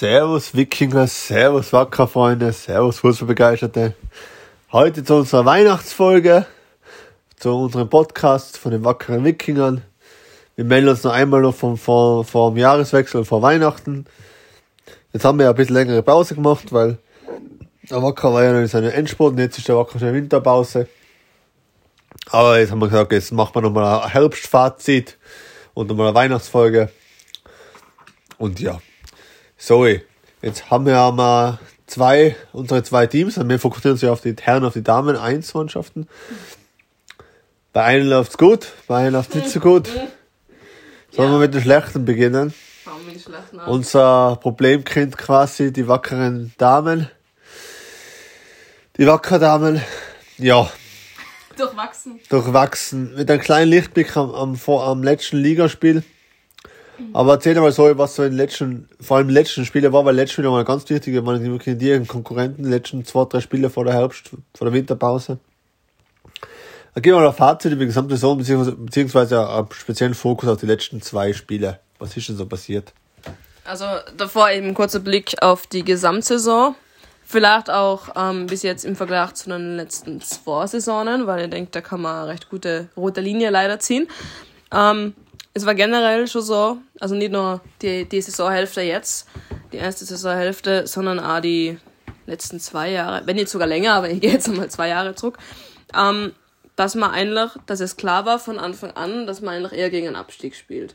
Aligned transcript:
Servus 0.00 0.54
Wikinger, 0.54 1.06
Servus 1.06 1.74
Wackerfreunde, 1.74 2.54
Servus 2.54 3.00
Fußballbegeisterte. 3.00 3.92
Heute 4.72 5.04
zu 5.04 5.16
unserer 5.16 5.44
Weihnachtsfolge, 5.44 6.46
zu 7.36 7.54
unserem 7.54 7.90
Podcast 7.90 8.56
von 8.56 8.72
den 8.72 8.82
wackeren 8.82 9.26
Wikingern. 9.26 9.84
Wir 10.56 10.64
melden 10.64 10.88
uns 10.88 11.04
noch 11.04 11.12
einmal 11.12 11.42
noch 11.42 11.54
vom, 11.54 11.76
vor 11.76 12.24
dem 12.24 12.56
Jahreswechsel, 12.56 13.26
vor 13.26 13.42
Weihnachten. 13.42 14.06
Jetzt 15.12 15.26
haben 15.26 15.38
wir 15.38 15.44
ja 15.44 15.50
ein 15.50 15.56
bisschen 15.56 15.74
längere 15.74 16.02
Pause 16.02 16.34
gemacht, 16.34 16.72
weil 16.72 16.96
der 17.90 18.02
Wacker 18.02 18.32
war 18.32 18.42
ja 18.42 18.54
noch 18.54 18.60
in 18.60 18.68
seiner 18.68 18.94
Endspurt 18.94 19.32
und 19.32 19.38
jetzt 19.40 19.58
ist 19.58 19.68
der 19.68 19.76
Wacker 19.76 19.98
schon 19.98 20.08
in 20.08 20.14
Winterpause. 20.14 20.88
Aber 22.30 22.58
jetzt 22.58 22.70
haben 22.70 22.78
wir 22.78 22.88
gesagt, 22.88 23.12
jetzt 23.12 23.32
machen 23.32 23.54
wir 23.54 23.60
nochmal 23.60 24.00
ein 24.00 24.08
Herbstfazit 24.08 25.18
und 25.74 25.88
nochmal 25.88 26.06
eine 26.06 26.14
Weihnachtsfolge. 26.14 26.88
Und 28.38 28.60
ja, 28.60 28.80
so, 29.60 29.86
jetzt 30.40 30.70
haben 30.70 30.86
wir 30.86 30.94
ja 30.94 31.10
mal 31.10 31.58
zwei, 31.86 32.34
unsere 32.52 32.82
zwei 32.82 33.06
Teams, 33.06 33.36
und 33.36 33.48
wir 33.50 33.58
fokussieren 33.58 33.92
uns 33.92 34.00
ja 34.00 34.10
auf 34.10 34.22
die 34.22 34.34
Herren, 34.40 34.64
auf 34.64 34.72
die 34.72 34.82
Damen, 34.82 35.16
eins 35.16 35.52
Mannschaften. 35.52 36.08
Bei 37.74 37.84
einem 37.84 38.08
läuft's 38.08 38.38
gut, 38.38 38.68
bei 38.86 38.96
einem 38.96 39.12
läuft's 39.12 39.34
nicht 39.34 39.50
so 39.50 39.60
gut. 39.60 39.86
Sollen 41.10 41.28
ja. 41.28 41.34
wir 41.34 41.38
mit 41.40 41.52
den 41.52 41.60
Schlechten 41.60 42.06
beginnen? 42.06 42.54
Schlechten 43.22 43.58
Unser 43.58 44.38
Problemkind 44.40 45.18
quasi, 45.18 45.72
die 45.72 45.86
wackeren 45.86 46.54
Damen. 46.56 47.10
Die 48.96 49.06
wackeren 49.06 49.40
Damen, 49.42 49.82
ja. 50.38 50.70
Durchwachsen. 51.58 52.18
Durchwachsen. 52.30 53.14
Mit 53.14 53.30
einem 53.30 53.40
kleinen 53.40 53.70
Lichtblick 53.70 54.16
am, 54.16 54.34
am, 54.34 54.58
am 54.66 55.02
letzten 55.02 55.36
Ligaspiel 55.36 56.02
aber 57.12 57.34
erzähl 57.34 57.54
mal 57.60 57.72
so, 57.72 57.96
was 57.98 58.14
so 58.14 58.22
in 58.22 58.30
den 58.30 58.36
letzten, 58.36 58.88
vor 59.00 59.16
allem 59.16 59.28
in 59.28 59.34
letzten 59.34 59.64
Spielen 59.64 59.92
war, 59.92 60.04
weil 60.04 60.14
letztes 60.14 60.34
Spiel 60.34 60.50
war 60.50 60.64
ganz 60.64 60.88
wichtig, 60.88 61.12
wir 61.12 61.24
waren 61.26 61.42
wirklich 61.42 61.78
die 61.78 62.04
Konkurrenten, 62.06 62.64
die 62.64 62.70
letzten 62.70 63.04
zwei, 63.04 63.24
drei 63.24 63.40
Spiele 63.40 63.70
vor 63.70 63.84
der 63.84 63.94
Herbst, 63.94 64.30
vor 64.54 64.66
der 64.66 64.72
Winterpause. 64.72 65.38
Da 66.94 67.00
gehen 67.00 67.14
wir 67.14 67.20
mal 67.20 67.28
auf 67.28 67.36
Fazit 67.36 67.72
über 67.72 67.80
die 67.80 67.86
gesamte 67.86 68.16
Saison, 68.16 68.38
beziehungsweise, 68.38 69.48
einen 69.48 69.68
speziellen 69.72 70.14
Fokus 70.14 70.48
auf 70.48 70.58
die 70.58 70.66
letzten 70.66 71.00
zwei 71.00 71.32
Spiele. 71.32 71.78
Was 71.98 72.16
ist 72.16 72.28
denn 72.28 72.36
so 72.36 72.46
passiert? 72.46 72.92
Also 73.64 73.84
davor 74.16 74.50
eben 74.50 74.68
ein 74.68 74.74
kurzer 74.74 74.98
Blick 74.98 75.36
auf 75.40 75.66
die 75.66 75.84
Gesamtsaison. 75.84 76.74
Vielleicht 77.22 77.70
auch 77.70 78.08
ähm, 78.16 78.46
bis 78.46 78.64
jetzt 78.64 78.84
im 78.84 78.96
Vergleich 78.96 79.34
zu 79.34 79.50
den 79.50 79.76
letzten 79.76 80.20
zwei 80.20 80.66
Saisonen, 80.66 81.28
weil 81.28 81.44
ich 81.44 81.50
denke, 81.50 81.70
da 81.70 81.80
kann 81.80 82.00
man 82.00 82.16
eine 82.16 82.28
recht 82.28 82.50
gute 82.50 82.88
rote 82.96 83.20
Linie 83.20 83.50
leider 83.50 83.78
ziehen. 83.78 84.08
Ähm, 84.72 85.14
es 85.54 85.66
war 85.66 85.74
generell 85.74 86.26
schon 86.26 86.42
so, 86.42 86.78
also 87.00 87.14
nicht 87.14 87.32
nur 87.32 87.60
die, 87.82 88.04
die 88.04 88.20
Saisonhälfte 88.20 88.82
jetzt, 88.82 89.26
die 89.72 89.78
erste 89.78 90.04
Saisonhälfte, 90.04 90.86
sondern 90.86 91.18
auch 91.18 91.40
die 91.40 91.78
letzten 92.26 92.60
zwei 92.60 92.90
Jahre, 92.90 93.26
wenn 93.26 93.36
nicht 93.36 93.48
sogar 93.48 93.66
länger, 93.66 93.94
aber 93.94 94.10
ich 94.10 94.20
gehe 94.20 94.32
jetzt 94.32 94.48
einmal 94.48 94.70
zwei 94.70 94.88
Jahre 94.88 95.14
zurück, 95.14 95.38
ähm, 95.94 96.32
dass 96.76 96.94
man 96.94 97.10
eigentlich, 97.10 97.50
dass 97.66 97.80
es 97.80 97.96
klar 97.96 98.24
war 98.24 98.38
von 98.38 98.58
Anfang 98.58 98.92
an, 98.92 99.26
dass 99.26 99.40
man 99.40 99.54
eigentlich 99.54 99.78
eher 99.78 99.90
gegen 99.90 100.06
einen 100.06 100.16
Abstieg 100.16 100.54
spielt. 100.54 100.94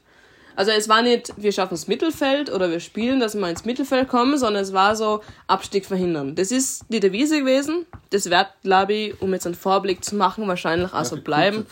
Also 0.56 0.72
es 0.72 0.88
war 0.88 1.02
nicht, 1.02 1.34
wir 1.38 1.52
schaffen 1.52 1.74
das 1.74 1.88
Mittelfeld 1.88 2.52
oder 2.52 2.70
wir 2.70 2.80
spielen, 2.80 3.20
dass 3.20 3.36
wir 3.36 3.50
ins 3.50 3.66
Mittelfeld 3.66 4.08
kommen, 4.08 4.38
sondern 4.38 4.64
es 4.64 4.74
war 4.74 4.96
so 4.96 5.22
Abstieg 5.48 5.86
verhindern. 5.86 6.36
Das 6.36 6.52
ist 6.52 6.86
die 6.90 7.00
Devise 7.00 7.40
gewesen. 7.40 7.86
Das 8.12 8.30
wird, 8.30 8.48
glaube 8.64 8.94
ich, 8.94 9.22
um 9.22 9.34
jetzt 9.34 9.46
einen 9.46 9.56
Vorblick 9.56 10.04
zu 10.04 10.16
machen, 10.16 10.48
wahrscheinlich 10.48 10.94
auch 10.94 11.04
so 11.06 11.18
bleiben. 11.18 11.66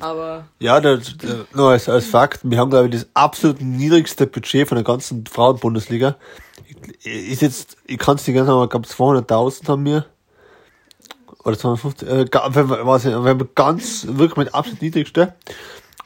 Aber 0.00 0.44
ja, 0.58 0.80
das, 0.80 1.16
das, 1.16 1.36
nur 1.54 1.70
als, 1.70 1.88
als 1.88 2.06
Fakt, 2.06 2.40
wir 2.42 2.58
haben, 2.58 2.70
glaube 2.70 2.86
ich, 2.86 2.92
das 2.92 3.06
absolut 3.14 3.60
niedrigste 3.62 4.26
Budget 4.26 4.68
von 4.68 4.76
der 4.76 4.84
ganzen 4.84 5.26
Frauenbundesliga. 5.26 6.16
Ist 7.02 7.42
jetzt, 7.42 7.76
ich 7.86 7.98
kann 7.98 8.16
es 8.16 8.26
nicht 8.26 8.36
ganz 8.36 8.46
sagen, 8.46 8.62
ich 8.64 8.70
glaube 8.70 8.86
200.000 8.86 9.68
haben 9.68 9.84
wir. 9.84 10.06
Oder 11.44 11.58
250, 11.58 12.08
äh, 12.08 12.26
was, 12.30 13.04
wir 13.04 13.14
haben 13.14 13.48
ganz, 13.54 14.06
wirklich 14.08 14.36
mit 14.36 14.54
absolut 14.54 14.82
niedrigste. 14.82 15.34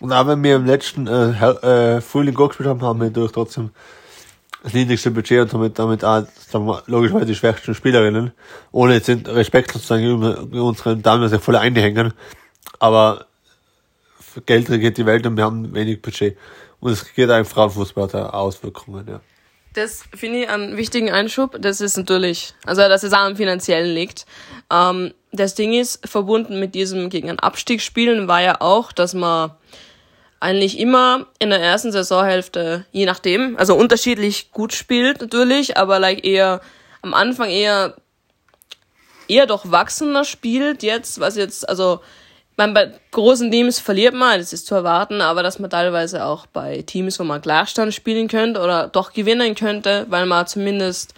Und 0.00 0.12
auch 0.12 0.26
wenn 0.26 0.42
wir 0.42 0.56
im 0.56 0.66
letzten 0.66 1.06
äh, 1.06 1.96
äh, 1.96 2.00
Frühling 2.00 2.34
gut 2.34 2.50
gespielt 2.50 2.68
haben, 2.68 2.82
haben 2.82 3.00
wir 3.00 3.10
durch 3.10 3.32
trotzdem 3.32 3.70
das 4.62 4.74
niedrigste 4.74 5.10
Budget 5.10 5.40
und 5.40 5.52
damit, 5.54 5.78
damit 5.78 6.04
auch, 6.04 6.24
sagen 6.48 6.66
wir, 6.66 6.82
logischerweise 6.86 7.26
die 7.26 7.34
schwächsten 7.34 7.74
Spielerinnen. 7.74 8.32
Ohne 8.72 8.94
jetzt 8.94 9.08
respektlos 9.08 9.82
zu 9.82 9.88
sein 9.88 10.02
gegenüber 10.02 10.64
unseren 10.64 11.02
Damen, 11.02 11.22
dass 11.22 11.30
sie 11.30 11.38
voll 11.38 11.56
einhängen. 11.56 12.12
Aber 12.78 13.26
Geld 14.44 14.68
regiert 14.68 14.98
die 14.98 15.06
Welt 15.06 15.26
und 15.26 15.36
wir 15.36 15.44
haben 15.44 15.72
wenig 15.72 16.02
Budget. 16.02 16.36
Und 16.80 16.92
es 16.92 17.14
geht 17.14 17.30
einfach 17.30 17.54
Frauenfußball 17.54 18.04
hat 18.04 18.34
Auswirkungen, 18.34 19.06
ja. 19.08 19.20
Das 19.76 20.04
finde 20.14 20.40
ich 20.40 20.48
einen 20.48 20.78
wichtigen 20.78 21.10
Einschub. 21.10 21.58
Das 21.60 21.82
ist 21.82 21.98
natürlich, 21.98 22.54
also 22.64 22.80
dass 22.80 23.02
es 23.02 23.12
auch 23.12 23.18
am 23.18 23.36
Finanziellen 23.36 23.94
liegt. 23.94 24.24
Ähm, 24.72 25.12
das 25.32 25.54
Ding 25.54 25.74
ist, 25.74 26.08
verbunden 26.08 26.58
mit 26.58 26.74
diesem 26.74 27.10
gegen 27.10 27.28
einen 27.28 27.40
Abstieg 27.40 27.82
spielen 27.82 28.26
war 28.26 28.40
ja 28.40 28.62
auch, 28.62 28.90
dass 28.90 29.12
man 29.12 29.50
eigentlich 30.40 30.78
immer 30.78 31.26
in 31.40 31.50
der 31.50 31.60
ersten 31.60 31.92
Saisonhälfte, 31.92 32.86
je 32.90 33.04
nachdem, 33.04 33.58
also 33.58 33.74
unterschiedlich 33.74 34.50
gut 34.50 34.72
spielt 34.72 35.20
natürlich, 35.20 35.76
aber 35.76 35.98
like 35.98 36.24
eher 36.24 36.62
am 37.02 37.12
Anfang 37.12 37.50
eher 37.50 37.96
eher 39.28 39.44
doch 39.44 39.70
wachsender 39.70 40.24
spielt 40.24 40.82
jetzt, 40.82 41.20
was 41.20 41.36
jetzt, 41.36 41.68
also 41.68 42.00
man 42.56 42.72
bei 42.72 42.90
großen 43.10 43.50
Teams 43.50 43.78
verliert 43.78 44.14
man, 44.14 44.38
das 44.38 44.52
ist 44.52 44.66
zu 44.66 44.74
erwarten, 44.74 45.20
aber 45.20 45.42
dass 45.42 45.58
man 45.58 45.70
teilweise 45.70 46.24
auch 46.24 46.46
bei 46.46 46.82
Teams, 46.82 47.18
wo 47.18 47.24
man 47.24 47.42
Gleichstand 47.42 47.94
spielen 47.94 48.28
könnte 48.28 48.60
oder 48.60 48.88
doch 48.88 49.12
gewinnen 49.12 49.54
könnte, 49.54 50.06
weil 50.08 50.26
man 50.26 50.46
zumindest 50.46 51.14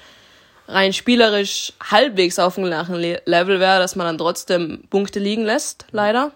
rein 0.66 0.92
spielerisch 0.92 1.72
halbwegs 1.90 2.38
auf 2.38 2.56
dem 2.56 2.64
gleichen 2.64 2.96
Level 3.24 3.60
wäre, 3.60 3.78
dass 3.78 3.96
man 3.96 4.06
dann 4.06 4.18
trotzdem 4.18 4.84
Punkte 4.90 5.18
liegen 5.18 5.44
lässt, 5.44 5.86
leider. 5.92 6.32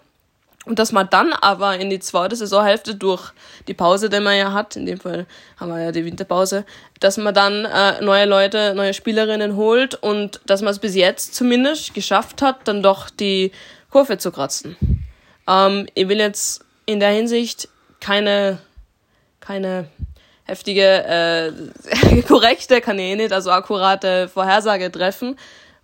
Und 0.65 0.79
dass 0.79 0.93
man 0.93 1.09
dann 1.09 1.33
aber 1.33 1.77
in 1.77 1.89
die 1.89 1.99
zweite 1.99 2.37
Saisonhälfte 2.37 2.95
durch 2.95 3.33
die 3.67 3.73
Pause, 3.73 4.09
die 4.09 4.21
man 4.21 4.37
ja 4.37 4.53
hat, 4.53 4.77
in 4.77 4.85
dem 4.85 4.97
Fall 4.97 5.25
haben 5.57 5.69
wir 5.69 5.83
ja 5.83 5.91
die 5.91 6.05
Winterpause, 6.05 6.65
dass 7.01 7.17
man 7.17 7.33
dann 7.33 7.65
äh, 7.65 8.01
neue 8.01 8.25
Leute, 8.25 8.73
neue 8.73 8.93
Spielerinnen 8.93 9.57
holt 9.57 9.95
und 9.95 10.39
dass 10.45 10.61
man 10.61 10.71
es 10.71 10.79
bis 10.79 10.95
jetzt 10.95 11.35
zumindest 11.35 11.93
geschafft 11.93 12.41
hat, 12.41 12.65
dann 12.65 12.81
doch 12.81 13.09
die 13.09 13.51
Kurve 13.91 14.17
zu 14.17 14.31
kratzen. 14.31 14.77
Ähm, 15.47 15.87
ich 15.93 16.07
will 16.07 16.19
jetzt 16.19 16.63
in 16.85 16.99
der 16.99 17.09
Hinsicht 17.09 17.69
keine, 17.99 18.59
keine 19.39 19.87
heftige, 20.43 20.81
äh, 20.81 22.21
korrekte, 22.27 22.81
kann 22.81 22.99
ich 22.99 23.11
eh 23.11 23.15
nicht, 23.15 23.33
also 23.33 23.51
akkurate 23.51 24.27
Vorhersage 24.27 24.91
treffen, 24.91 25.37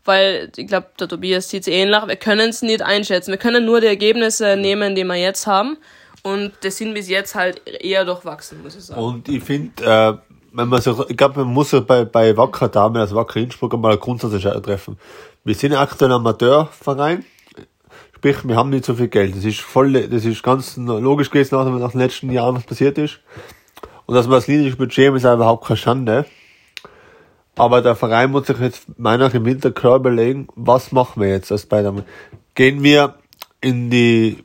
weil 0.06 0.52
ich 0.56 0.68
glaube, 0.68 0.88
der 1.00 1.08
Tobias 1.08 1.50
sieht 1.50 1.64
es 1.64 1.68
ähnlich. 1.68 2.08
Wir 2.08 2.16
können 2.16 2.50
es 2.50 2.62
nicht 2.62 2.82
einschätzen. 2.82 3.32
Wir 3.32 3.38
können 3.38 3.66
nur 3.66 3.82
die 3.82 3.88
Ergebnisse 3.88 4.58
nehmen, 4.58 4.96
die 4.96 5.04
wir 5.04 5.16
jetzt 5.16 5.46
haben. 5.48 5.78
Und 6.24 6.52
das 6.62 6.78
sind 6.78 6.94
bis 6.94 7.08
jetzt 7.10 7.36
halt 7.36 7.62
eher 7.68 8.06
durchwachsen, 8.06 8.62
muss 8.64 8.76
ich 8.76 8.84
sagen. 8.84 9.02
Und 9.02 9.30
ich 9.30 9.44
finde, 9.44 9.84
äh, 9.84 10.14
wenn 10.52 10.68
man 10.68 10.82
so, 10.82 11.08
ich 11.08 11.16
glaube, 11.16 11.44
man 11.44 11.54
muss 11.54 11.72
ja 11.72 11.80
bei, 11.80 12.06
bei 12.06 12.36
Wacker 12.36 12.68
Damen, 12.68 12.98
also 12.98 13.16
Wacker 13.16 13.40
Innsbruck, 13.40 13.74
mal 13.80 13.90
eine 13.90 13.98
Grundsatzentscheidung 14.00 14.64
treffen. 14.64 14.98
Wir 15.44 15.56
sind 15.56 15.74
aktuell 15.74 16.12
ein 16.12 16.16
Amateurverein. 16.16 17.26
Sprich, 18.20 18.46
wir 18.46 18.58
haben 18.58 18.70
nicht 18.70 18.84
so 18.84 18.96
viel 18.96 19.08
Geld. 19.08 19.34
Das 19.34 19.46
ist 19.46 19.62
voll, 19.62 19.94
das 19.94 20.26
ist 20.26 20.44
ganz 20.44 20.76
logisch 20.76 21.30
gewesen, 21.30 21.56
nach, 21.56 21.80
nach 21.80 21.92
den 21.92 22.02
letzten 22.02 22.30
Jahren, 22.30 22.54
was 22.54 22.66
passiert 22.66 22.98
ist. 22.98 23.22
Und 24.08 24.16
dass 24.16 24.28
wir 24.28 24.36
das 24.36 24.50
niedrige 24.50 24.76
Budget 24.76 25.08
haben, 25.08 25.16
ist 25.16 25.26
auch 25.26 25.36
überhaupt 25.36 25.66
keine 25.66 25.78
Schande. 25.78 26.26
Aber 27.56 27.82
der 27.82 27.96
Verein 27.96 28.32
muss 28.32 28.48
sich 28.48 28.60
jetzt 28.60 29.00
meiner 29.00 29.34
im 29.34 29.46
Winter 29.46 29.72
klar 29.72 29.96
überlegen, 29.96 30.50
was 30.56 30.92
machen 30.92 31.22
wir 31.22 31.30
jetzt 31.30 31.50
als 31.50 31.62
Spider-Man? 31.62 32.04
Gehen 32.56 32.84
wir 32.84 33.16
in 33.62 33.90
die, 33.90 34.44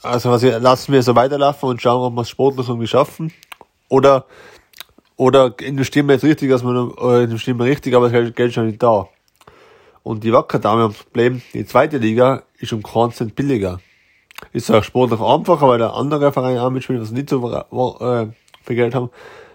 also 0.00 0.30
was 0.30 0.42
lassen 0.42 0.94
wir 0.94 1.02
so 1.02 1.14
weiterlaufen 1.14 1.68
und 1.68 1.82
schauen, 1.82 2.06
ob 2.06 2.14
wir 2.14 2.22
es 2.22 2.30
sportlich 2.30 2.68
irgendwie 2.68 2.86
schaffen? 2.86 3.34
Oder, 3.90 4.24
oder 5.16 5.54
investieren 5.60 6.08
wir 6.08 6.14
jetzt 6.14 6.24
richtig, 6.24 6.48
dass 6.48 6.64
wir, 6.64 6.98
oder 6.98 7.20
investieren 7.20 7.58
wir 7.58 7.66
richtig, 7.66 7.94
aber 7.94 8.08
das 8.08 8.34
Geld 8.34 8.48
ist 8.48 8.54
schon 8.54 8.68
nicht 8.68 8.82
da. 8.82 9.08
Und 10.02 10.24
die 10.24 10.32
Wacker 10.32 10.58
Dame 10.58 10.82
haben 10.82 10.92
das 10.92 11.02
Problem, 11.02 11.42
die 11.52 11.66
zweite 11.66 11.98
Liga 11.98 12.42
ist 12.58 12.72
um 12.72 12.82
Cent 13.12 13.34
billiger. 13.34 13.80
Ist 14.52 14.70
auch 14.70 14.84
sportlich 14.84 15.20
einfacher, 15.20 15.68
weil 15.68 15.78
der 15.78 15.94
andere 15.94 16.32
Verein 16.32 16.58
auch 16.58 16.70
mitspielt, 16.70 17.00
was 17.00 17.10
nicht 17.10 17.28
so 17.28 17.52
äh, 17.52 18.28
viel 18.62 18.76
Geld 18.76 18.94
haben. 18.94 19.10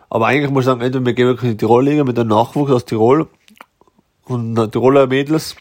Aber 0.10 0.28
eigentlich 0.28 0.52
muss 0.52 0.64
ich 0.64 0.66
sagen, 0.66 0.82
entweder 0.82 1.06
wir 1.06 1.14
gehen 1.14 1.28
wirklich 1.28 1.52
in 1.52 1.58
die 1.58 1.66
Tirolliga 1.66 2.04
mit 2.04 2.18
dem 2.18 2.28
Nachwuchs 2.28 2.72
aus 2.72 2.86
Tirol 2.86 3.28
und 4.26 4.72
Tiroler 4.72 5.08
Mädels, 5.08 5.56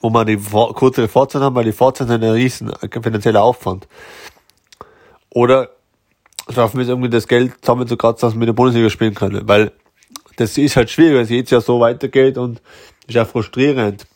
wo 0.00 0.10
man 0.10 0.26
die 0.26 0.36
kurze 0.36 1.08
Fahrzeit 1.08 1.42
haben, 1.42 1.56
weil 1.56 1.64
die 1.64 1.72
Fahrzeit 1.72 2.10
ein 2.10 2.22
riesen 2.22 2.70
finanzieller 3.02 3.42
Aufwand. 3.42 3.88
Oder 5.30 5.70
schaffen 6.48 6.78
wir 6.78 6.82
es 6.82 6.88
irgendwie 6.88 7.10
das 7.10 7.26
Geld 7.28 7.54
zusammen 7.60 7.86
zu 7.86 7.96
kratzen, 7.96 8.28
dass 8.28 8.34
wir 8.34 8.42
in 8.42 8.46
der 8.46 8.52
Bundesliga 8.52 8.90
spielen 8.90 9.14
können. 9.14 9.48
Weil 9.48 9.72
das 10.36 10.56
ist 10.56 10.76
halt 10.76 10.90
schwierig, 10.90 11.14
wenn 11.14 11.22
es 11.22 11.30
jetzt 11.30 11.50
ja 11.50 11.60
so 11.60 11.80
weitergeht 11.80 12.38
und 12.38 12.62
ist 13.10 13.16
ja 13.16 13.24
frustrierend 13.24 14.06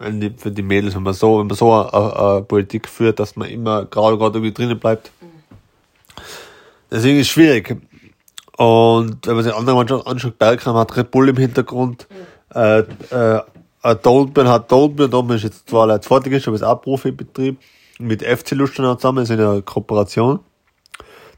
die, 0.00 0.32
für 0.36 0.50
die 0.50 0.62
Mädels, 0.62 0.94
wenn 0.94 1.02
man 1.02 1.14
so, 1.14 1.40
wenn 1.40 1.46
man 1.46 1.56
so 1.56 1.72
eine, 1.72 2.42
Politik 2.42 2.88
führt, 2.88 3.18
dass 3.18 3.36
man 3.36 3.48
immer 3.48 3.84
gerade 3.84 4.16
gerade 4.16 4.38
irgendwie 4.38 4.54
drinnen 4.54 4.78
bleibt. 4.78 5.10
Deswegen 6.90 7.18
ist 7.18 7.26
es 7.26 7.32
schwierig. 7.32 7.76
Und 8.56 9.26
wenn 9.26 9.34
man 9.34 9.44
sich 9.44 9.54
andere 9.54 9.76
Mannschaften 9.76 10.08
anschaut, 10.08 10.38
Bergheim 10.38 10.74
hat 10.74 10.96
Red 10.96 11.10
Bull 11.10 11.28
im 11.28 11.36
Hintergrund, 11.36 12.08
äh, 12.54 12.80
äh, 12.80 13.42
Dolben 14.02 14.48
hat 14.48 14.70
Dolben, 14.72 15.10
Dolben 15.10 15.36
ist 15.36 15.44
jetzt 15.44 15.68
zwar 15.68 15.88
als 15.88 16.06
Zweitligist, 16.06 16.48
aber 16.48 16.56
ist 16.56 16.62
auch 16.62 16.80
Profibetrieb, 16.80 17.58
mit 17.98 18.22
FC 18.22 18.52
Lustenau 18.52 18.94
zusammen, 18.94 19.22
ist 19.22 19.30
in 19.30 19.40
einer 19.40 19.62
Kooperation. 19.62 20.40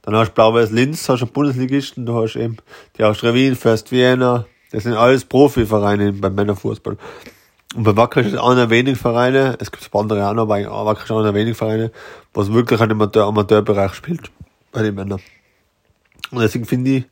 Dann 0.03 0.17
hast 0.17 0.31
du 0.31 0.35
Blau-Weiß 0.35 0.71
Linz, 0.71 1.09
hast 1.09 1.21
du 1.21 1.27
Bundesligisten, 1.27 2.07
du 2.07 2.15
hast 2.23 2.37
eben 2.37 2.57
die 2.97 3.05
Austria 3.05 3.35
Wien, 3.35 3.55
First 3.55 3.91
Vienna, 3.93 4.47
das 4.73 4.85
sind 4.85 4.95
alles 4.95 5.25
Profivereine 5.25 6.13
beim 6.13 6.35
Männerfußball. 6.35 6.97
Und 7.75 7.85
bei 7.85 7.97
Wacker 7.97 8.21
ist 8.21 8.33
es 8.33 8.39
einer 8.39 8.57
der 8.57 8.71
wenigen 8.71 8.97
Vereine, 8.97 9.57
es 9.61 9.71
gibt 9.71 9.85
ein 9.85 9.91
paar 9.91 10.01
andere 10.01 10.29
auch 10.29 10.35
noch, 10.35 10.43
aber 10.43 10.87
Wacker 10.87 11.05
ist 11.05 11.11
einer 11.11 11.23
der 11.23 11.35
wenigen 11.35 11.55
Vereine, 11.55 11.93
was 12.35 12.53
wirklich 12.53 12.81
an 12.81 12.91
Amateur 12.91 13.27
Amateurbereich 13.27 13.95
spielt, 13.95 14.31
bei 14.73 14.83
den 14.83 14.95
Männern. 14.95 15.21
Und 16.31 16.41
deswegen 16.41 16.65
finde 16.65 16.91
ich, 16.91 17.05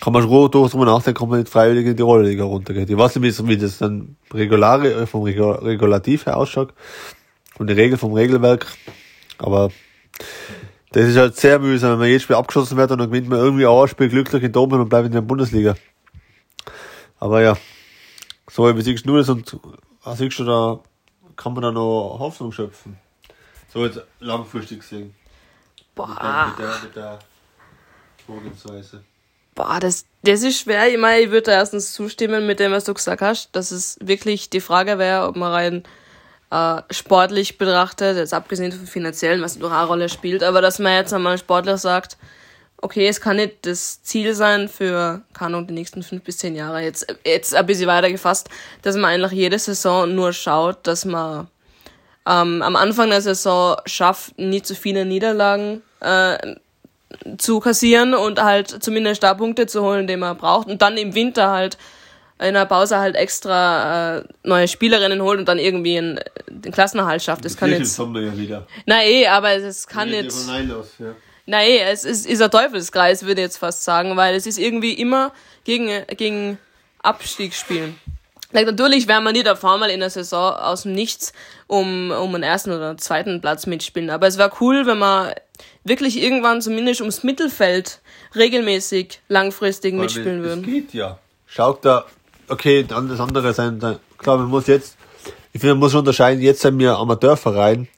kann 0.00 0.12
man 0.12 0.22
schon 0.22 0.50
durch 0.50 0.70
drüber 0.70 0.86
nachdenken, 0.86 1.22
ob 1.22 1.30
man 1.30 1.40
nicht 1.40 1.50
freiwillig 1.50 1.86
in 1.86 1.96
die 1.96 2.02
Rollliga 2.02 2.44
runtergeht. 2.44 2.88
Ich 2.88 2.96
weiß 2.96 3.16
nicht, 3.16 3.46
wie 3.46 3.56
das 3.56 3.78
dann 3.78 4.16
regulare, 4.32 5.06
vom 5.06 5.22
Regulativ 5.24 6.26
her 6.26 6.36
ausschaut, 6.36 6.72
von 7.56 7.66
der 7.66 7.76
Regel, 7.76 7.98
vom 7.98 8.14
Regelwerk, 8.14 8.66
aber 9.38 9.70
das 10.92 11.06
ist 11.06 11.16
halt 11.16 11.36
sehr 11.36 11.58
mühsam, 11.58 11.92
wenn 11.92 11.98
man 11.98 12.08
jedes 12.08 12.24
Spiel 12.24 12.36
abgeschossen 12.36 12.76
wird 12.76 12.90
und 12.90 12.98
dann 12.98 13.10
gewinnt 13.10 13.28
man 13.28 13.38
irgendwie 13.38 13.66
auch 13.66 13.82
ein 13.82 13.88
Spiel 13.88 14.08
glücklich 14.08 14.42
in 14.42 14.52
Dortmund 14.52 14.82
und 14.82 14.88
bleibt 14.88 15.06
in 15.06 15.12
der 15.12 15.20
Bundesliga. 15.20 15.76
Aber 17.20 17.42
ja, 17.42 17.56
so 18.50 18.74
wie 18.74 18.82
siehst 18.82 19.06
du 19.06 19.16
das 19.16 19.28
und 19.28 19.58
was 20.02 20.18
siehst 20.18 20.38
du 20.38 20.44
da, 20.44 20.80
kann 21.36 21.52
man 21.52 21.62
da 21.62 21.70
noch 21.70 22.16
Hoffnung 22.18 22.50
schöpfen? 22.50 22.98
So 23.72 23.84
jetzt 23.84 24.00
langfristig 24.18 24.80
gesehen. 24.80 25.14
Boah. 25.94 26.46
Mit 26.48 26.58
der, 26.58 26.78
mit 26.82 26.96
der 26.96 27.18
Vorgehensweise. 28.26 29.04
Boah, 29.54 29.78
das, 29.78 30.06
das 30.22 30.42
ist 30.42 30.60
schwer. 30.60 30.88
Ich 30.88 30.98
meine, 30.98 31.20
ich 31.20 31.30
würde 31.30 31.50
da 31.50 31.52
erstens 31.52 31.92
zustimmen 31.92 32.46
mit 32.46 32.58
dem, 32.58 32.72
was 32.72 32.84
du 32.84 32.94
gesagt 32.94 33.20
hast, 33.20 33.54
dass 33.54 33.70
es 33.70 33.98
wirklich 34.00 34.48
die 34.48 34.60
Frage 34.60 34.98
wäre, 34.98 35.26
ob 35.26 35.36
man 35.36 35.52
rein 35.52 35.82
äh, 36.50 36.82
sportlich 36.92 37.58
betrachtet, 37.58 38.16
jetzt 38.16 38.32
abgesehen 38.32 38.72
vom 38.72 38.86
finanziellen, 38.86 39.42
was 39.42 39.58
durch 39.58 39.72
eine 39.72 39.86
Rolle 39.86 40.08
spielt, 40.08 40.42
aber 40.42 40.62
dass 40.62 40.78
man 40.78 40.94
jetzt 40.94 41.12
einmal 41.12 41.36
Sportler 41.36 41.76
sagt, 41.76 42.16
okay, 42.82 43.08
es 43.08 43.20
kann 43.20 43.36
nicht 43.36 43.66
das 43.66 44.02
Ziel 44.02 44.34
sein 44.34 44.68
für, 44.68 45.22
keine 45.32 45.56
Ahnung, 45.56 45.66
die 45.66 45.74
nächsten 45.74 46.02
fünf 46.02 46.22
bis 46.22 46.38
zehn 46.38 46.56
Jahre, 46.56 46.82
jetzt, 46.82 47.06
jetzt 47.24 47.54
ein 47.54 47.66
bisschen 47.66 47.86
weiter 47.86 48.10
gefasst, 48.10 48.48
dass 48.82 48.96
man 48.96 49.06
eigentlich 49.06 49.32
jede 49.32 49.58
Saison 49.58 50.14
nur 50.14 50.32
schaut, 50.32 50.86
dass 50.86 51.04
man 51.04 51.48
ähm, 52.26 52.62
am 52.62 52.76
Anfang 52.76 53.10
der 53.10 53.20
Saison 53.20 53.76
schafft, 53.86 54.38
nie 54.38 54.62
zu 54.62 54.74
viele 54.74 55.04
Niederlagen 55.04 55.82
äh, 56.00 56.54
zu 57.38 57.60
kassieren 57.60 58.14
und 58.14 58.42
halt 58.42 58.82
zumindest 58.82 59.22
da 59.22 59.34
Punkte 59.34 59.66
zu 59.66 59.82
holen, 59.82 60.06
die 60.06 60.16
man 60.16 60.36
braucht 60.36 60.68
und 60.68 60.80
dann 60.80 60.96
im 60.96 61.14
Winter 61.14 61.50
halt 61.50 61.76
in 62.40 62.54
der 62.54 62.64
Pause 62.64 62.98
halt 62.98 63.16
extra 63.16 64.18
äh, 64.18 64.24
neue 64.44 64.66
Spielerinnen 64.66 65.20
holt 65.20 65.38
und 65.38 65.46
dann 65.46 65.58
irgendwie 65.58 65.98
einen, 65.98 66.20
den 66.48 66.72
Klassenerhalt 66.72 67.22
schafft. 67.22 67.44
Das 67.44 67.56
kann 67.56 67.68
jetzt. 67.70 67.98
Na 68.86 69.04
eh, 69.04 69.26
aber 69.26 69.50
es 69.50 69.86
kann. 69.86 70.08
Los, 70.68 70.94
ja. 70.98 71.14
Na 71.46 71.62
eh, 71.62 71.80
es 71.80 72.04
ist, 72.04 72.26
ist 72.26 72.42
ein 72.42 72.50
Teufelskreis, 72.50 73.22
würde 73.22 73.40
ich 73.40 73.46
jetzt 73.46 73.58
fast 73.58 73.84
sagen, 73.84 74.16
weil 74.16 74.34
es 74.34 74.46
ist 74.46 74.58
irgendwie 74.58 74.92
immer 74.92 75.32
gegen, 75.64 76.06
gegen 76.16 76.58
Abstieg 77.02 77.54
spielen. 77.54 77.98
Like, 78.52 78.66
natürlich 78.66 79.06
werden 79.06 79.22
wir 79.24 79.32
nicht 79.32 79.48
auf 79.48 79.64
einmal 79.64 79.90
in 79.90 80.00
der 80.00 80.10
Saison 80.10 80.54
aus 80.54 80.82
dem 80.82 80.92
Nichts 80.92 81.32
um, 81.68 82.10
um 82.10 82.34
einen 82.34 82.42
ersten 82.42 82.72
oder 82.72 82.96
zweiten 82.96 83.40
Platz 83.40 83.66
mitspielen. 83.66 84.10
Aber 84.10 84.26
es 84.26 84.38
wäre 84.38 84.50
cool, 84.60 84.86
wenn 84.86 84.98
wir 84.98 85.34
wirklich 85.84 86.20
irgendwann 86.20 86.60
zumindest 86.60 87.00
ums 87.00 87.22
Mittelfeld 87.22 88.00
regelmäßig 88.34 89.20
langfristig 89.28 89.94
Weil 89.94 90.00
mitspielen 90.00 90.42
würden. 90.42 90.62
Das 90.62 90.70
geht 90.70 90.94
ja. 90.94 91.18
Schaut 91.46 91.84
da 91.84 92.06
okay, 92.50 92.84
dann 92.86 93.08
das 93.08 93.20
andere 93.20 93.54
sein, 93.54 93.80
klar, 94.18 94.38
man 94.38 94.48
muss 94.48 94.66
jetzt, 94.66 94.96
ich 95.52 95.60
finde, 95.60 95.74
man 95.74 95.80
muss 95.80 95.94
unterscheiden, 95.94 96.42
jetzt 96.42 96.60
sind 96.60 96.78
wir 96.78 96.96
Amateurverein, 96.96 97.88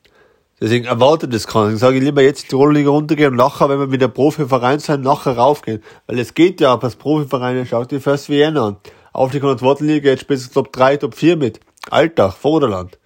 deswegen 0.63 0.85
erwartet 0.85 1.35
das 1.35 1.47
keiner. 1.47 1.73
Ich 1.73 1.81
sage 1.81 1.99
lieber 1.99 2.23
jetzt 2.23 2.51
die 2.51 2.55
Rollliga 2.55 2.91
runtergehen 2.91 3.33
und 3.33 3.37
nachher, 3.37 3.69
wenn 3.69 3.81
wir 3.81 3.91
wieder 3.91 4.09
Profiverein 4.09 4.79
sein, 4.79 5.01
nachher 5.01 5.37
raufgehen. 5.37 5.83
Weil 6.07 6.19
es 6.21 6.35
geht 6.35 6.61
ja, 6.61 6.79
als 6.79 6.97
Profivereine, 6.97 7.67
schaut 7.67 7.91
die 7.91 8.01
First 8.01 8.29
Vienna 8.29 8.69
an. 8.69 8.77
Auf 9.13 9.33
die 9.33 9.41
Konrad-Liga, 9.41 10.09
jetzt 10.09 10.23
spielst 10.23 10.51
du 10.51 10.63
Top 10.63 10.73
3, 10.73 10.99
Top 10.99 11.15
4 11.15 11.37
mit. 11.37 11.61
Alltag, 11.91 12.35
Vorderland. 12.35 12.99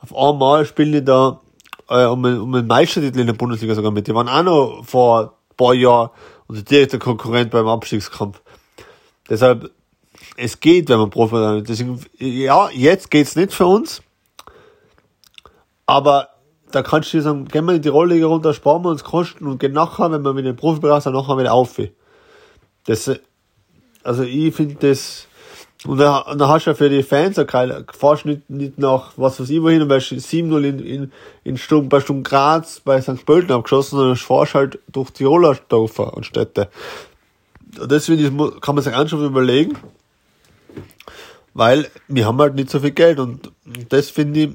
Auf 0.00 0.14
einmal 0.14 0.66
spielen 0.66 0.92
die 0.92 1.04
da 1.04 1.40
äh, 1.88 2.04
um, 2.04 2.24
um 2.24 2.54
einen 2.54 2.66
Meistertitel 2.66 3.20
in 3.20 3.26
der 3.26 3.34
Bundesliga 3.34 3.74
sogar 3.74 3.92
mit. 3.92 4.06
Die 4.08 4.14
waren 4.14 4.28
auch 4.28 4.42
noch 4.42 4.84
vor 4.84 5.20
ein 5.22 5.56
paar 5.56 5.74
Jahren 5.74 6.10
unser 6.48 6.62
direkter 6.62 6.98
Konkurrent 6.98 7.50
beim 7.50 7.68
Abstiegskampf. 7.68 8.42
Deshalb 9.30 9.70
es 10.36 10.60
geht, 10.60 10.88
wenn 10.88 10.98
man 10.98 11.10
Profi 11.10 11.62
Deswegen, 11.62 12.00
ja, 12.18 12.70
jetzt 12.70 13.10
geht's 13.10 13.36
nicht 13.36 13.52
für 13.52 13.66
uns. 13.66 14.02
Aber 15.86 16.28
da 16.70 16.82
kannst 16.82 17.12
du 17.14 17.22
sagen, 17.22 17.46
gehen 17.46 17.64
wir 17.64 17.74
in 17.74 17.82
die 17.82 17.88
Rollliga 17.88 18.26
runter, 18.26 18.52
sparen 18.52 18.84
wir 18.84 18.90
uns 18.90 19.04
Kosten 19.04 19.46
und 19.46 19.58
gehen 19.58 19.72
nachher, 19.72 20.10
wenn 20.10 20.22
wir 20.22 20.34
mit 20.34 20.44
dem 20.44 20.56
Profibereich 20.56 21.02
sind, 21.02 21.14
nachher 21.14 21.38
wieder 21.38 21.52
auf. 21.52 21.80
Das, 22.86 23.10
also 24.02 24.22
ich 24.22 24.54
finde 24.54 24.74
das, 24.76 25.28
und 25.86 25.98
dann, 25.98 26.22
und 26.24 26.38
dann 26.38 26.48
hast 26.48 26.66
du 26.66 26.70
ja 26.70 26.74
für 26.74 26.90
die 26.90 27.02
Fans 27.02 27.38
auch 27.38 27.46
keine, 27.46 27.84
fahrst 27.92 28.26
nicht, 28.26 28.50
nicht 28.50 28.78
nach, 28.78 29.12
was 29.16 29.38
weiß 29.38 29.48
ich 29.48 29.62
wohin, 29.62 29.88
weil 29.88 29.98
7-0 30.00 30.64
in, 30.64 30.78
in, 30.80 31.12
in 31.44 31.56
Stunden, 31.56 31.88
bei 31.88 32.00
Stunden 32.00 32.24
Graz, 32.24 32.80
bei 32.80 33.00
St. 33.00 33.24
Pölten 33.24 33.52
abgeschossen, 33.52 33.96
sondern 33.96 34.16
fahrst 34.16 34.54
halt 34.54 34.78
durch 34.88 35.10
Tiroler 35.10 35.56
Dörfer 35.68 36.14
und 36.14 36.26
Städte. 36.26 36.68
Und 37.78 37.90
deswegen 37.92 38.60
kann 38.60 38.74
man 38.74 38.82
sich 38.82 38.94
anschauen 38.94 39.20
und 39.20 39.26
überlegen, 39.26 39.78
weil 41.54 41.88
wir 42.08 42.26
haben 42.26 42.38
halt 42.38 42.54
nicht 42.54 42.70
so 42.70 42.80
viel 42.80 42.90
Geld 42.90 43.20
und 43.20 43.52
das 43.88 44.10
finde 44.10 44.40
ich, 44.40 44.50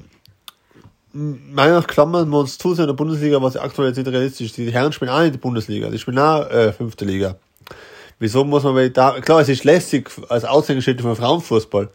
meiner 1.14 1.82
klammern 1.82 2.28
wir 2.28 2.38
uns 2.38 2.58
zu 2.58 2.74
sehr 2.74 2.84
in 2.84 2.88
der 2.88 2.94
Bundesliga, 2.94 3.40
was 3.40 3.56
aktuell 3.56 3.88
jetzt 3.88 3.96
nicht 3.96 4.08
realistisch 4.08 4.48
ist. 4.48 4.56
Die 4.56 4.72
Herren 4.72 4.92
spielen 4.92 5.10
auch 5.10 5.20
nicht 5.20 5.34
die 5.34 5.38
Bundesliga, 5.38 5.88
die 5.88 5.98
spielen 5.98 6.18
auch 6.18 6.50
äh, 6.50 6.72
fünfte 6.72 7.04
Liga. 7.04 7.36
Wieso 8.18 8.44
muss 8.44 8.64
man 8.64 8.92
da, 8.92 9.20
klar, 9.20 9.40
es 9.40 9.48
ist 9.48 9.64
lästig 9.64 10.10
als 10.28 10.44
Aushängeschild 10.44 11.00
für 11.00 11.14
Frauenfußball, 11.14 11.88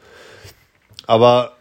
aber 1.05 1.53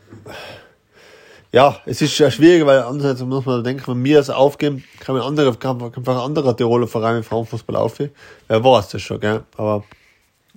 ja, 1.53 1.81
es 1.87 2.03
ist 2.03 2.19
ja 2.19 2.31
schwierig, 2.31 2.65
weil 2.67 2.83
andererseits 2.83 3.23
muss 3.23 3.47
man 3.47 3.65
denken, 3.65 3.85
wenn 3.87 4.05
wir 4.05 4.21
es 4.21 4.31
aufgeben, 4.31 4.85
kann 5.01 5.17
man 5.17 5.25
andere, 5.25 5.55
kann 5.55 5.83
einfach 5.83 6.15
ein 6.15 6.23
anderer 6.23 6.57
Tiroler 6.57 6.87
Verein 6.87 7.17
im 7.17 7.25
Frauenfußball 7.25 7.77
aufheben. 7.77 8.15
Wer 8.49 8.63
weiß 8.63 8.91
das 8.91 9.03
schon, 9.03 9.19
gell? 9.19 9.43
Aber, 9.57 9.85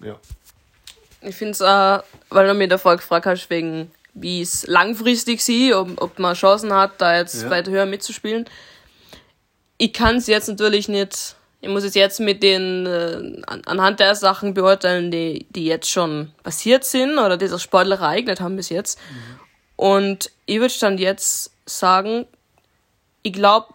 ja. 0.04 0.16
Ich 1.22 1.36
finde 1.36 1.52
es 1.52 1.62
auch, 1.62 2.04
weil 2.30 2.48
du 2.48 2.54
mir 2.54 2.68
davor 2.68 2.98
gefragt 2.98 3.26
hast, 3.26 3.50
wegen 3.50 3.92
wie 4.14 4.42
es 4.42 4.68
langfristig 4.68 5.42
sie, 5.42 5.74
ob, 5.74 6.02
ob 6.02 6.20
man 6.20 6.36
Chancen 6.36 6.74
hat, 6.74 7.00
da 7.00 7.18
jetzt 7.18 7.44
ja. 7.44 7.50
weiter 7.50 7.72
höher 7.72 7.86
mitzuspielen. 7.86 8.46
Ich 9.78 9.94
kann 9.94 10.18
es 10.18 10.28
jetzt 10.28 10.48
natürlich 10.48 10.88
nicht, 10.88 11.36
ich 11.62 11.70
muss 11.70 11.84
es 11.84 11.96
jetzt 11.96 12.20
mit 12.20 12.44
den, 12.44 12.86
äh, 12.86 13.42
anhand 13.66 14.00
der 14.00 14.16
Sachen 14.16 14.54
beurteilen, 14.54 15.12
die, 15.12 15.46
die 15.50 15.66
jetzt 15.66 15.90
schon 15.90 16.32
passiert 16.44 16.84
sind 16.84 17.18
oder 17.18 17.38
die 17.38 17.48
sich 17.48 17.62
sportlich 17.62 18.00
ereignet 18.00 18.42
haben 18.42 18.56
bis 18.56 18.70
jetzt. 18.70 19.00
Mhm. 19.00 19.40
Und 19.78 20.32
ich 20.46 20.60
würde 20.60 20.74
dann 20.80 20.98
jetzt 20.98 21.52
sagen, 21.66 22.28
ich 23.24 23.34
glaube, 23.34 23.74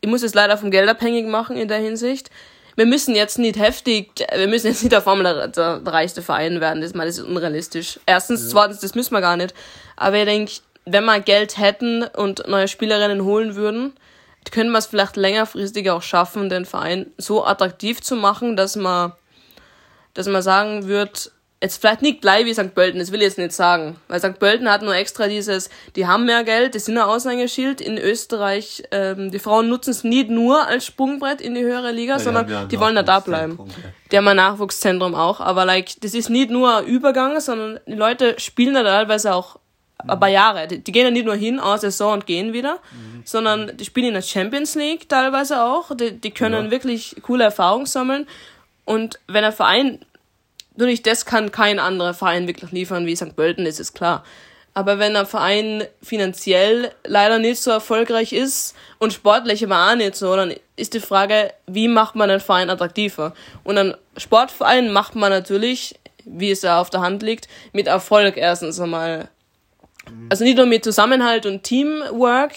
ich 0.00 0.08
muss 0.08 0.22
es 0.22 0.34
leider 0.34 0.56
vom 0.56 0.70
Geld 0.70 0.88
abhängig 0.88 1.26
machen 1.26 1.56
in 1.56 1.68
der 1.68 1.78
Hinsicht 1.78 2.30
wir 2.76 2.86
müssen 2.86 3.14
jetzt 3.14 3.38
nicht 3.38 3.58
heftig, 3.58 4.10
wir 4.34 4.46
müssen 4.46 4.68
jetzt 4.68 4.82
nicht 4.82 4.92
der, 4.92 5.00
der, 5.00 5.48
der 5.48 5.92
reichste 5.92 6.22
Verein 6.22 6.60
werden, 6.60 6.82
das, 6.82 6.94
mal, 6.94 7.06
das 7.06 7.18
ist 7.18 7.24
unrealistisch. 7.24 7.98
Erstens, 8.06 8.44
ja. 8.44 8.48
zweitens, 8.50 8.80
das 8.80 8.94
müssen 8.94 9.14
wir 9.14 9.22
gar 9.22 9.36
nicht. 9.36 9.54
Aber 9.96 10.16
ich 10.18 10.26
denke, 10.26 10.52
wenn 10.84 11.04
wir 11.04 11.18
Geld 11.20 11.58
hätten 11.58 12.04
und 12.04 12.46
neue 12.46 12.68
Spielerinnen 12.68 13.24
holen 13.24 13.56
würden, 13.56 13.94
können 14.52 14.70
wir 14.70 14.78
es 14.78 14.86
vielleicht 14.86 15.16
längerfristig 15.16 15.90
auch 15.90 16.02
schaffen, 16.02 16.48
den 16.48 16.66
Verein 16.66 17.06
so 17.18 17.44
attraktiv 17.44 18.00
zu 18.00 18.14
machen, 18.14 18.56
dass 18.56 18.76
man, 18.76 19.12
dass 20.14 20.28
man 20.28 20.42
sagen 20.42 20.86
wird, 20.86 21.32
jetzt 21.62 21.80
vielleicht 21.80 22.02
nicht 22.02 22.20
gleich 22.20 22.44
wie 22.44 22.52
St. 22.52 22.74
Pölten, 22.74 23.00
das 23.00 23.12
will 23.12 23.20
ich 23.20 23.28
jetzt 23.28 23.38
nicht 23.38 23.52
sagen. 23.52 23.96
Weil 24.08 24.20
St. 24.20 24.38
Pölten 24.38 24.70
hat 24.70 24.82
nur 24.82 24.94
extra 24.94 25.26
dieses, 25.26 25.70
die 25.96 26.06
haben 26.06 26.26
mehr 26.26 26.44
Geld, 26.44 26.74
die 26.74 26.78
sind 26.78 26.98
ein 26.98 27.04
Aushängeschild. 27.04 27.80
In 27.80 27.96
Österreich, 27.96 28.82
ähm, 28.90 29.30
die 29.30 29.38
Frauen 29.38 29.68
nutzen 29.68 29.90
es 29.90 30.04
nicht 30.04 30.28
nur 30.28 30.66
als 30.66 30.84
Sprungbrett 30.84 31.40
in 31.40 31.54
die 31.54 31.62
höhere 31.62 31.92
Liga, 31.92 32.14
ja, 32.14 32.18
sondern 32.18 32.46
die, 32.46 32.68
die 32.68 32.80
wollen 32.80 32.96
ja 32.96 33.02
da 33.02 33.20
bleiben. 33.20 33.56
Okay. 33.58 33.72
Die 34.12 34.16
haben 34.18 34.28
ein 34.28 34.36
Nachwuchszentrum 34.36 35.14
auch, 35.14 35.40
aber 35.40 35.64
like, 35.64 36.00
das 36.00 36.14
ist 36.14 36.28
nicht 36.28 36.50
nur 36.50 36.78
ein 36.78 36.86
Übergang, 36.86 37.40
sondern 37.40 37.80
die 37.86 37.94
Leute 37.94 38.38
spielen 38.38 38.74
da 38.74 38.82
teilweise 38.82 39.34
auch 39.34 39.58
ein 40.06 40.20
paar 40.20 40.28
Jahre. 40.28 40.68
Die, 40.68 40.84
die 40.84 40.92
gehen 40.92 41.04
ja 41.04 41.10
nicht 41.10 41.26
nur 41.26 41.34
hin, 41.34 41.58
aus 41.58 41.80
Saison 41.80 42.12
und 42.12 42.26
gehen 42.26 42.52
wieder, 42.52 42.80
mhm. 42.92 43.22
sondern 43.24 43.76
die 43.76 43.84
spielen 43.84 44.08
in 44.08 44.14
der 44.14 44.22
Champions 44.22 44.74
League 44.74 45.08
teilweise 45.08 45.62
auch. 45.62 45.96
Die, 45.96 46.12
die 46.20 46.30
können 46.30 46.66
ja. 46.66 46.70
wirklich 46.70 47.16
coole 47.22 47.44
Erfahrungen 47.44 47.86
sammeln. 47.86 48.26
Und 48.84 49.18
wenn 49.26 49.42
ein 49.42 49.52
Verein 49.52 50.00
Natürlich, 50.76 51.02
das 51.02 51.24
kann 51.24 51.50
kein 51.50 51.78
anderer 51.78 52.14
Verein 52.14 52.46
wirklich 52.46 52.70
liefern 52.70 53.06
wie 53.06 53.16
St. 53.16 53.34
Pölten, 53.34 53.66
ist 53.66 53.94
klar. 53.94 54.24
Aber 54.74 54.98
wenn 54.98 55.16
ein 55.16 55.24
Verein 55.24 55.84
finanziell 56.02 56.92
leider 57.04 57.38
nicht 57.38 57.62
so 57.62 57.70
erfolgreich 57.70 58.34
ist 58.34 58.74
und 58.98 59.14
sportlich 59.14 59.64
aber 59.64 59.90
auch 59.90 59.96
nicht 59.96 60.16
so, 60.16 60.36
dann 60.36 60.54
ist 60.76 60.92
die 60.92 61.00
Frage, 61.00 61.54
wie 61.66 61.88
macht 61.88 62.14
man 62.14 62.30
einen 62.30 62.40
Verein 62.40 62.68
attraktiver? 62.68 63.32
Und 63.64 63.78
einen 63.78 63.94
Sportverein 64.18 64.92
macht 64.92 65.14
man 65.14 65.30
natürlich, 65.30 65.98
wie 66.26 66.50
es 66.50 66.60
ja 66.60 66.78
auf 66.78 66.90
der 66.90 67.00
Hand 67.00 67.22
liegt, 67.22 67.48
mit 67.72 67.86
Erfolg 67.86 68.36
erstens 68.36 68.78
einmal. 68.78 69.30
Also 70.28 70.44
nicht 70.44 70.58
nur 70.58 70.66
mit 70.66 70.84
Zusammenhalt 70.84 71.46
und 71.46 71.62
Teamwork, 71.62 72.52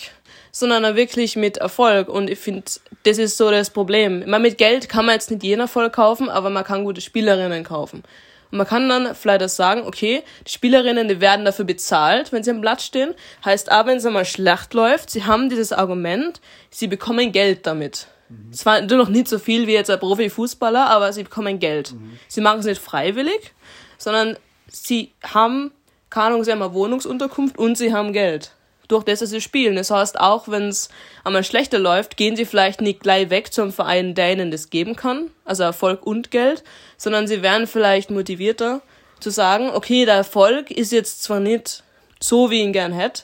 sondern 0.52 0.86
auch 0.86 0.96
wirklich 0.96 1.36
mit 1.36 1.58
Erfolg. 1.58 2.10
Und 2.10 2.30
ich 2.30 2.40
finde, 2.40 2.64
das 3.04 3.18
ist 3.18 3.38
so 3.38 3.52
das 3.52 3.70
Problem. 3.70 4.22
Ich 4.22 4.28
meine, 4.28 4.44
mit 4.44 4.58
Geld 4.58 4.90
kann 4.90 5.06
man 5.06 5.16
jetzt 5.16 5.32
nicht 5.32 5.44
jeden 5.44 5.62
Erfolg 5.62 5.94
kaufen, 5.94 6.30
aber 6.30 6.50
man 6.50 6.64
kann 6.64 6.84
gute 6.84 7.02
Spielerinnen 7.02 7.64
kaufen. 7.64 8.04
Und 8.52 8.58
man 8.58 8.68
kann 8.68 8.90
dann 8.90 9.14
vielleicht 9.14 9.44
auch 9.44 9.50
sagen, 9.50 9.84
okay, 9.86 10.24
die 10.48 10.52
Spielerinnen, 10.52 11.08
die 11.08 11.22
werden 11.22 11.46
dafür 11.46 11.66
bezahlt, 11.66 12.32
wenn 12.32 12.44
sie 12.44 12.52
am 12.52 12.62
Blatt 12.62 12.82
stehen. 12.82 13.14
Heißt 13.46 13.72
aber, 13.72 13.92
wenn 13.92 13.98
es 13.98 14.06
einmal 14.06 14.26
schlecht 14.26 14.74
läuft, 14.74 15.12
sie 15.12 15.26
haben 15.26 15.50
dieses 15.50 15.72
Argument, 15.72 16.42
sie 16.72 16.88
bekommen 16.88 17.32
Geld 17.32 17.68
damit. 17.68 18.08
Mhm. 18.30 18.52
Zwar 18.54 18.82
noch 18.82 19.10
nicht 19.10 19.28
so 19.28 19.38
viel 19.38 19.68
wie 19.68 19.74
jetzt 19.74 19.92
ein 19.92 20.00
Profifußballer, 20.00 20.88
aber 20.88 21.14
sie 21.14 21.24
bekommen 21.24 21.60
Geld. 21.60 21.94
Mhm. 21.94 22.18
Sie 22.28 22.42
machen 22.42 22.60
es 22.62 22.66
nicht 22.66 22.82
freiwillig, 22.82 23.54
sondern 24.00 24.36
sie 24.68 25.12
haben, 25.24 25.72
keine 26.10 26.28
Ahnung, 26.28 26.44
sie 26.44 26.52
haben 26.52 26.62
eine 26.64 26.74
Wohnungsunterkunft 26.74 27.58
und 27.58 27.78
sie 27.78 27.94
haben 27.94 28.14
Geld 28.14 28.52
durch 28.90 29.06
das, 29.06 29.20
dass 29.20 29.30
sie 29.30 29.40
spielen. 29.40 29.78
Das 29.78 29.92
heißt, 29.92 30.20
auch 30.20 30.50
wenn 30.50 30.68
es 30.68 30.90
einmal 31.24 31.46
schlechter 31.46 31.80
läuft, 31.80 32.18
gehen 32.18 32.36
sie 32.36 32.46
vielleicht 32.46 32.82
nicht 32.82 33.00
gleich 33.00 33.30
weg 33.30 33.54
zum 33.54 33.72
Verein, 33.72 34.16
der 34.16 34.34
ihnen 34.34 34.52
das 34.52 34.70
geben 34.70 34.98
kann, 34.98 35.32
also 35.46 35.64
Erfolg 35.64 36.06
und 36.06 36.32
Geld, 36.32 36.64
sondern 36.98 37.28
sie 37.28 37.42
werden 37.42 37.68
vielleicht 37.68 38.10
motivierter 38.10 38.82
zu 39.20 39.30
sagen, 39.30 39.70
okay, 39.70 40.06
der 40.06 40.16
Erfolg 40.16 40.72
ist 40.72 40.92
jetzt 40.92 41.24
zwar 41.24 41.40
nicht 41.40 41.84
so, 42.20 42.50
wie 42.50 42.60
ich 42.60 42.64
ihn 42.64 42.74
gern 42.74 42.92
hätte, 42.92 43.24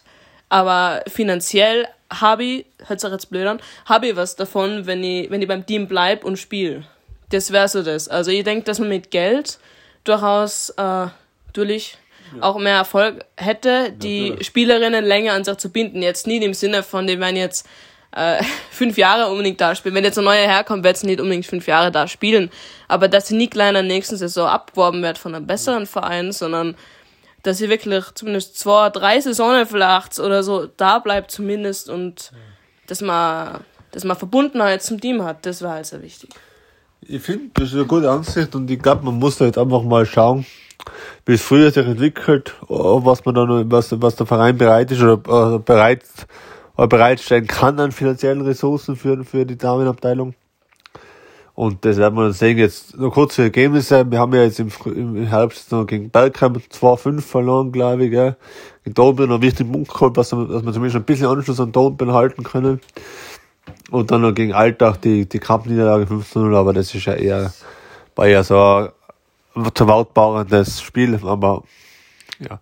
aber 0.49 1.03
finanziell 1.07 1.87
habe 2.11 2.43
ich, 2.43 2.65
hört 2.85 2.99
sich 2.99 3.11
jetzt 3.11 3.29
blöd 3.29 3.47
an, 3.47 3.59
habe 3.85 4.07
ich 4.07 4.15
was 4.15 4.35
davon, 4.35 4.85
wenn 4.85 5.03
ich, 5.03 5.29
wenn 5.31 5.41
ich 5.41 5.47
beim 5.47 5.65
Team 5.65 5.87
bleib 5.87 6.23
und 6.23 6.37
spiele. 6.37 6.83
Das 7.31 7.51
wäre 7.51 7.67
so 7.67 7.81
das. 7.81 8.07
Also 8.07 8.29
ich 8.29 8.43
denke, 8.43 8.65
dass 8.65 8.79
man 8.79 8.89
mit 8.89 9.09
Geld 9.09 9.57
durchaus 10.03 10.69
äh, 10.77 11.07
natürlich 11.47 11.97
auch 12.41 12.57
mehr 12.57 12.75
Erfolg 12.75 13.25
hätte, 13.37 13.91
die 13.91 14.29
ja, 14.29 14.43
Spielerinnen 14.43 15.03
länger 15.03 15.33
an 15.33 15.43
sich 15.43 15.57
zu 15.57 15.69
binden. 15.69 16.01
Jetzt 16.01 16.27
nicht 16.27 16.43
im 16.43 16.53
Sinne 16.53 16.83
von, 16.83 17.07
die 17.07 17.19
werden 17.19 17.35
jetzt 17.35 17.67
äh, 18.11 18.43
fünf 18.71 18.97
Jahre 18.97 19.31
unbedingt 19.31 19.61
da 19.61 19.75
spielen. 19.75 19.95
Wenn 19.95 20.03
jetzt 20.03 20.17
ein 20.17 20.25
neuer 20.25 20.47
herkommt, 20.47 20.83
wird 20.83 20.97
sie 20.97 21.07
nicht 21.07 21.19
unbedingt 21.19 21.45
fünf 21.45 21.67
Jahre 21.67 21.91
da 21.91 22.07
spielen. 22.07 22.49
Aber 22.87 23.07
dass 23.07 23.27
sie 23.27 23.35
nicht 23.35 23.51
gleich 23.51 23.69
in 23.69 23.75
der 23.75 23.83
nächsten 23.83 24.17
Saison 24.17 24.47
abgeworben 24.47 25.01
wird 25.01 25.17
von 25.17 25.35
einem 25.35 25.47
besseren 25.47 25.85
Verein, 25.85 26.31
sondern 26.31 26.75
dass 27.43 27.59
sie 27.59 27.69
wirklich 27.69 28.03
zumindest 28.15 28.57
zwei, 28.57 28.89
drei 28.89 29.19
Saisonen 29.21 29.67
vielleicht 29.67 30.19
oder 30.19 30.41
so 30.41 30.65
da 30.65 30.97
bleibt 30.99 31.29
zumindest 31.29 31.89
und 31.89 32.31
ja. 32.31 32.37
dass 32.87 33.01
man, 33.01 33.59
dass 33.91 34.03
man 34.03 34.17
Verbundenheit 34.17 34.81
zum 34.81 34.99
Team 34.99 35.23
hat, 35.23 35.45
das 35.45 35.61
war 35.61 35.73
halt 35.73 35.85
sehr 35.85 36.01
wichtig. 36.01 36.31
Ich 37.01 37.21
finde, 37.21 37.51
das 37.53 37.69
ist 37.69 37.75
eine 37.75 37.85
gute 37.85 38.09
Ansicht 38.09 38.55
und 38.55 38.69
ich 38.71 38.81
glaube, 38.81 39.05
man 39.05 39.19
muss 39.19 39.37
da 39.37 39.45
jetzt 39.45 39.59
einfach 39.59 39.83
mal 39.83 40.07
schauen, 40.07 40.43
wie 41.25 41.33
es 41.33 41.41
früher 41.41 41.71
sich 41.71 41.85
entwickelt, 41.85 42.55
was 42.67 43.25
man 43.25 43.35
dann, 43.35 43.71
was, 43.71 43.99
was 44.01 44.15
der 44.15 44.25
Verein 44.25 44.57
bereit 44.57 44.91
ist 44.91 45.01
oder, 45.01 45.55
äh, 45.55 45.59
bereit, 45.59 46.03
oder 46.77 46.87
bereitstellen 46.87 47.47
kann 47.47 47.79
an 47.79 47.91
finanziellen 47.91 48.41
Ressourcen 48.41 48.95
für, 48.95 49.23
für 49.23 49.45
die 49.45 49.57
Damenabteilung. 49.57 50.35
Und 51.55 51.85
das 51.85 51.95
werden 51.95 52.15
wir 52.15 52.23
dann 52.23 52.33
sehen. 52.33 52.57
Jetzt 52.57 52.97
nur 52.97 53.13
kurze 53.13 53.43
Ergebnisse. 53.43 54.09
Wir 54.11 54.19
haben 54.19 54.33
ja 54.33 54.43
jetzt 54.43 54.59
im, 54.59 54.69
im 54.87 55.25
Herbst 55.25 55.71
noch 55.71 55.85
gegen 55.85 56.09
Bergheim 56.09 56.55
2-5 56.55 57.21
verloren, 57.21 57.71
glaube 57.71 58.05
ich. 58.05 58.11
Gell. 58.11 58.35
In 58.83 58.93
Dornbirn 58.93 59.29
noch 59.29 59.41
wichtig 59.41 59.71
Punkt 59.71 59.91
geholt, 59.91 60.17
dass, 60.17 60.31
dass 60.31 60.39
wir 60.39 60.73
zumindest 60.73 60.97
ein 60.97 61.03
bisschen 61.03 61.27
Anschluss 61.27 61.61
an 61.61 61.71
Dornbirn 61.71 62.11
halten 62.11 62.43
können. 62.43 62.81
Und 63.89 64.11
dann 64.11 64.21
noch 64.21 64.33
gegen 64.33 64.53
Alltag 64.53 65.01
die, 65.01 65.27
die 65.29 65.39
Cup-Niederlage 65.39 66.05
15-0, 66.13 66.55
aber 66.55 66.73
das 66.73 66.93
ist 66.93 67.05
ja 67.05 67.13
eher, 67.13 67.53
war 68.15 68.27
ja 68.27 68.43
so 68.43 68.89
zu 69.55 69.85
verlautbarendes 69.85 70.81
Spiel, 70.81 71.19
aber 71.23 71.63
ja. 72.39 72.59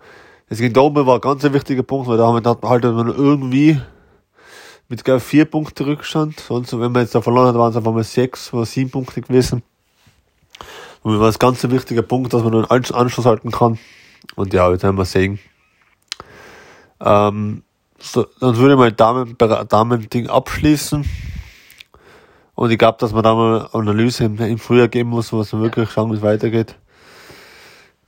Es 0.49 0.59
gegen 0.59 0.73
Dortmund 0.73 1.07
war 1.07 1.15
ein 1.15 1.21
ganz 1.21 1.43
wichtiger 1.43 1.83
Punkt, 1.83 2.07
weil 2.07 2.17
da 2.17 2.27
haben 2.27 2.43
wir 2.43 2.69
halt 2.69 2.83
irgendwie 2.83 3.81
mit 4.87 5.03
glaub, 5.03 5.21
vier 5.21 5.45
Punkte 5.45 5.85
Rückstand. 5.87 6.39
Sonst, 6.39 6.71
wenn 6.73 6.91
man 6.91 7.01
jetzt 7.01 7.15
da 7.15 7.21
verloren 7.21 7.47
hat, 7.47 7.55
waren 7.55 7.71
es 7.71 7.77
einfach 7.77 7.93
mal 7.93 8.03
sechs 8.03 8.53
oder 8.53 8.65
sieben 8.65 8.91
Punkte 8.91 9.21
gewesen. 9.21 9.63
Und 11.01 11.13
das 11.13 11.19
war 11.19 11.29
ein 11.29 11.35
ganz 11.39 11.63
wichtiger 11.71 12.03
Punkt, 12.03 12.33
dass 12.33 12.43
man 12.43 12.51
nur 12.51 12.71
einen 12.71 12.85
Anschluss 12.93 13.25
halten 13.25 13.49
kann. 13.49 13.79
Und 14.35 14.53
ja, 14.53 14.69
jetzt 14.71 14.83
werden 14.83 14.97
wir 14.97 15.05
sehen. 15.05 15.39
Ähm, 17.01 17.63
so, 17.99 18.27
dann 18.39 18.55
würde 18.57 18.73
ich 18.73 18.79
mal 18.79 18.91
Damen, 18.91 19.35
Damen-Ding 19.37 20.27
abschließen. 20.27 21.03
Und 22.55 22.71
ich 22.71 22.77
glaube, 22.77 22.97
dass 22.99 23.11
man 23.11 23.23
da 23.23 23.33
mal 23.33 23.69
Analyse 23.73 24.25
im, 24.25 24.37
im 24.37 24.59
Frühjahr 24.59 24.87
geben 24.87 25.09
muss, 25.09 25.33
was 25.33 25.51
man 25.53 25.63
wirklich 25.63 25.89
schauen, 25.89 26.11
wie 26.11 26.17
es 26.17 26.21
weitergeht. 26.21 26.75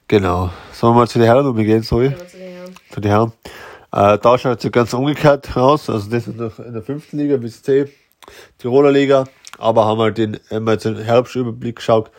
Genau. 0.07 0.51
Sollen 0.71 0.93
wir 0.93 0.99
mal 0.99 1.07
zu 1.07 1.17
den 1.17 1.25
Herren 1.25 1.47
umgehen, 1.47 1.81
sorry? 1.81 2.07
Ja, 2.07 2.27
zu 2.27 2.37
den 2.37 2.51
Herren. 2.51 2.75
Zu 2.91 3.01
den 3.01 3.11
Herren. 3.11 3.31
Äh, 3.91 4.17
da 4.19 4.37
schaut 4.37 4.63
es 4.63 4.71
ganz 4.71 4.93
umgekehrt 4.93 5.55
aus. 5.57 5.89
Also 5.89 6.09
das 6.09 6.27
ist 6.27 6.37
noch 6.37 6.59
in 6.59 6.73
der 6.73 6.83
fünften 6.83 7.17
Liga 7.17 7.37
bis 7.37 7.63
C, 7.63 7.91
Tiroler 8.59 8.91
Liga. 8.91 9.25
Aber 9.57 9.85
haben 9.85 9.99
halt 9.99 10.17
den, 10.17 10.39
wenn 10.49 10.63
man 10.63 10.73
jetzt 10.73 10.85
den 10.85 10.97
Herbstüberblick 10.97 11.81
schaut, 11.81 12.11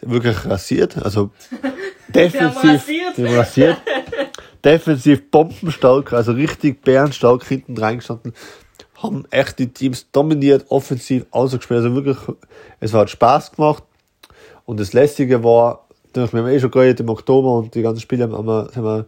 wirklich 0.00 0.46
rasiert. 0.46 0.96
Also 1.04 1.30
defensiv, 2.08 2.88
rasiert. 3.18 3.78
defensiv 4.64 5.30
bombenstark, 5.30 6.12
also 6.12 6.32
richtig 6.32 6.82
bärenstark 6.82 7.44
hinten 7.44 7.76
reingestanden. 7.76 8.32
Haben 8.96 9.26
echt 9.30 9.58
die 9.58 9.72
Teams 9.72 10.10
dominiert, 10.12 10.66
offensiv 10.68 11.26
ausgespielt. 11.30 11.82
Also 11.82 11.94
wirklich, 11.94 12.16
es 12.80 12.94
hat 12.94 13.10
Spaß 13.10 13.52
gemacht. 13.52 13.82
Und 14.64 14.80
das 14.80 14.94
Lästige 14.94 15.44
war, 15.44 15.83
wir 16.16 16.26
haben 16.26 16.48
eh 16.48 16.60
schon 16.60 16.70
geredet 16.70 17.00
im 17.00 17.08
Oktober 17.08 17.58
und 17.58 17.74
die 17.74 17.82
ganzen 17.82 18.00
Spiele 18.00 18.24
haben 18.24 18.46
wir, 18.46 18.70
haben 18.74 18.84
wir, 18.84 19.06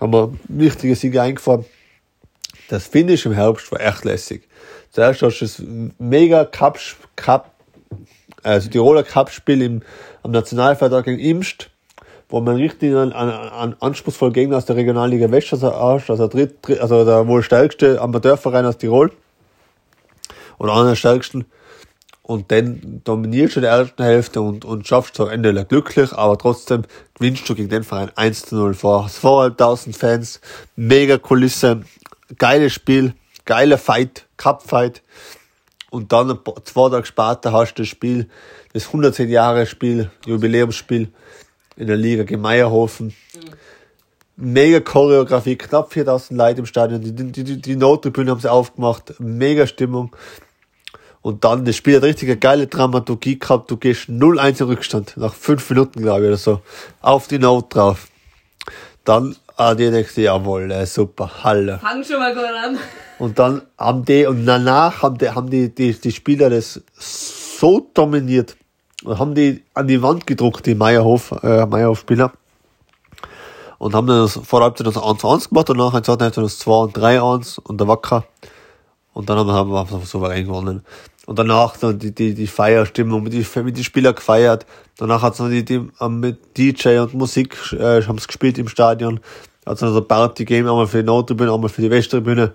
haben 0.00 0.12
wir 0.12 0.32
wichtige 0.48 0.94
Siege 0.94 1.22
eingefahren. 1.22 1.64
Das 2.68 2.86
Finish 2.86 3.26
im 3.26 3.32
Herbst 3.32 3.70
war 3.72 3.80
echt 3.80 4.04
lässig. 4.04 4.48
Zuerst 4.90 5.22
hast 5.22 5.38
du 5.40 5.44
das 5.44 5.62
mega 5.98 6.44
Cup, 6.44 6.78
Cup 7.16 7.52
also 8.42 8.68
Tiroler 8.68 9.02
Cup-Spiel 9.02 9.82
am 10.22 10.30
Nationalfeiertag 10.30 11.04
gegen 11.04 11.18
Imst, 11.18 11.70
wo 12.28 12.40
man 12.40 12.56
richtig 12.56 12.94
einen, 12.94 13.12
einen, 13.12 13.32
einen 13.32 13.76
anspruchsvollen 13.80 14.32
Gegner 14.32 14.56
aus 14.56 14.64
der 14.64 14.76
Regionalliga 14.76 15.30
West 15.30 15.52
also, 15.52 15.70
also, 15.70 16.12
also 16.12 17.04
der 17.04 17.26
wohl 17.28 17.42
stärkste 17.42 18.00
Amateurverein 18.00 18.66
aus 18.66 18.78
Tirol. 18.78 19.12
Oder 20.58 20.74
einer 20.74 20.90
der 20.90 20.96
stärksten 20.96 21.46
und 22.22 22.52
dann 22.52 23.00
dominierst 23.04 23.56
du 23.56 23.60
die 23.60 23.66
erste 23.66 24.04
Hälfte 24.04 24.40
und, 24.40 24.64
und 24.64 24.86
schaffst 24.86 25.18
am 25.20 25.28
Ende 25.28 25.64
glücklich, 25.64 26.12
aber 26.12 26.38
trotzdem 26.38 26.82
gewinnst 27.14 27.48
du 27.48 27.54
gegen 27.54 27.68
den 27.68 27.82
Verein 27.82 28.10
1 28.14 28.46
zu 28.46 28.56
0 28.56 28.74
vor 28.74 29.06
2.500 29.06 29.96
Fans, 29.96 30.40
mega 30.76 31.18
Kulisse, 31.18 31.82
geiles 32.38 32.72
Spiel, 32.72 33.14
geiler 33.44 33.78
Fight, 33.78 34.26
Cup-Fight 34.36 35.02
und 35.90 36.12
dann 36.12 36.38
zwei 36.64 36.90
Tage 36.90 37.06
später 37.06 37.52
hast 37.52 37.74
du 37.74 37.82
das 37.82 37.88
Spiel, 37.88 38.28
das 38.72 38.86
110 38.86 39.28
Jahre 39.28 39.66
Spiel, 39.66 40.10
Jubiläumsspiel 40.24 41.08
in 41.76 41.86
der 41.86 41.96
Liga 41.96 42.22
gegen 42.22 42.40
Meierhofen. 42.40 43.14
Mega 44.36 44.80
Choreografie, 44.80 45.56
knapp 45.56 45.92
4000 45.92 46.38
Leute 46.38 46.60
im 46.60 46.66
Stadion, 46.66 47.02
die, 47.02 47.12
die, 47.12 47.44
die, 47.44 47.60
die 47.60 47.76
Nottribüne 47.76 48.30
haben 48.30 48.40
sie 48.40 48.50
aufgemacht, 48.50 49.14
mega 49.18 49.66
Stimmung. 49.66 50.16
Und 51.22 51.44
dann, 51.44 51.64
das 51.64 51.76
Spiel 51.76 51.96
hat 51.96 52.02
richtig 52.02 52.28
eine 52.28 52.38
geile 52.38 52.66
Dramaturgie 52.66 53.38
gehabt. 53.38 53.70
Du 53.70 53.76
gehst 53.76 54.08
0-1 54.08 54.60
in 54.60 54.66
Rückstand. 54.66 55.16
Nach 55.16 55.32
fünf 55.32 55.70
Minuten, 55.70 56.02
glaube 56.02 56.22
ich, 56.22 56.28
oder 56.28 56.36
so. 56.36 56.60
Auf 57.00 57.28
die 57.28 57.38
Note 57.38 57.68
drauf. 57.68 58.08
Dann, 59.04 59.36
ah, 59.56 59.74
die 59.74 59.90
denkst 59.90 60.16
du, 60.16 60.22
jawohl, 60.22 60.70
äh, 60.72 60.84
super, 60.84 61.44
Halle. 61.44 61.78
Fang 61.78 62.02
schon 62.02 62.18
mal 62.18 62.34
gut 62.34 62.44
an. 62.44 62.76
Und 63.20 63.38
dann 63.38 63.62
haben 63.78 64.04
die, 64.04 64.26
und 64.26 64.44
danach 64.44 65.02
haben 65.02 65.16
die, 65.16 65.30
haben 65.30 65.48
die, 65.48 65.72
die, 65.72 65.92
die 65.92 66.10
Spieler 66.10 66.50
das 66.50 66.80
so 66.98 67.88
dominiert. 67.94 68.56
Und 69.04 69.18
haben 69.20 69.34
die 69.34 69.62
an 69.74 69.86
die 69.86 70.02
Wand 70.02 70.26
gedruckt, 70.26 70.66
die 70.66 70.74
Meierhof, 70.74 71.32
äh, 71.42 71.66
Meierhof-Spieler. 71.66 72.32
Und 73.78 73.94
haben 73.94 74.08
dann 74.08 74.22
das, 74.22 74.40
vor 74.44 74.60
der 74.60 74.66
Halbzeit 74.66 74.86
das 74.88 74.96
1-1 74.96 75.48
gemacht 75.48 75.70
und 75.70 75.76
nachher 75.76 76.00
das 76.00 76.58
2 76.58 76.72
und 76.72 76.96
3-1 76.96 77.60
und 77.60 77.80
der 77.80 77.86
Wacker. 77.86 78.24
Und 79.12 79.28
dann 79.28 79.38
haben 79.38 79.46
wir, 79.46 79.54
haben 79.54 79.70
wir 79.70 79.80
einfach 79.80 80.04
souverän 80.04 80.46
gewonnen. 80.46 80.84
Und 81.26 81.38
danach 81.38 81.76
dann 81.76 81.98
die, 81.98 82.12
die, 82.12 82.34
die 82.34 82.46
Feierstimmung, 82.46 83.22
mit 83.22 83.32
die, 83.32 83.46
mit 83.60 83.76
die 83.76 83.84
Spieler 83.84 84.12
gefeiert. 84.12 84.66
Danach 84.98 85.22
hat's 85.22 85.38
noch 85.38 85.48
die, 85.48 85.64
die 85.64 85.88
ähm, 86.00 86.20
mit 86.20 86.56
DJ 86.56 86.98
und 86.98 87.14
Musik, 87.14 87.56
äh, 87.72 88.02
haben's 88.02 88.26
gespielt 88.26 88.58
im 88.58 88.68
Stadion. 88.68 89.20
Hat's 89.64 89.80
noch 89.80 89.92
so 89.92 90.02
Party 90.02 90.44
gegeben, 90.44 90.68
einmal 90.68 90.88
für 90.88 90.98
die 90.98 91.06
Nordtribüne, 91.06 91.52
einmal 91.52 91.68
für 91.68 91.82
die 91.82 91.90
Westtribüne. 91.90 92.52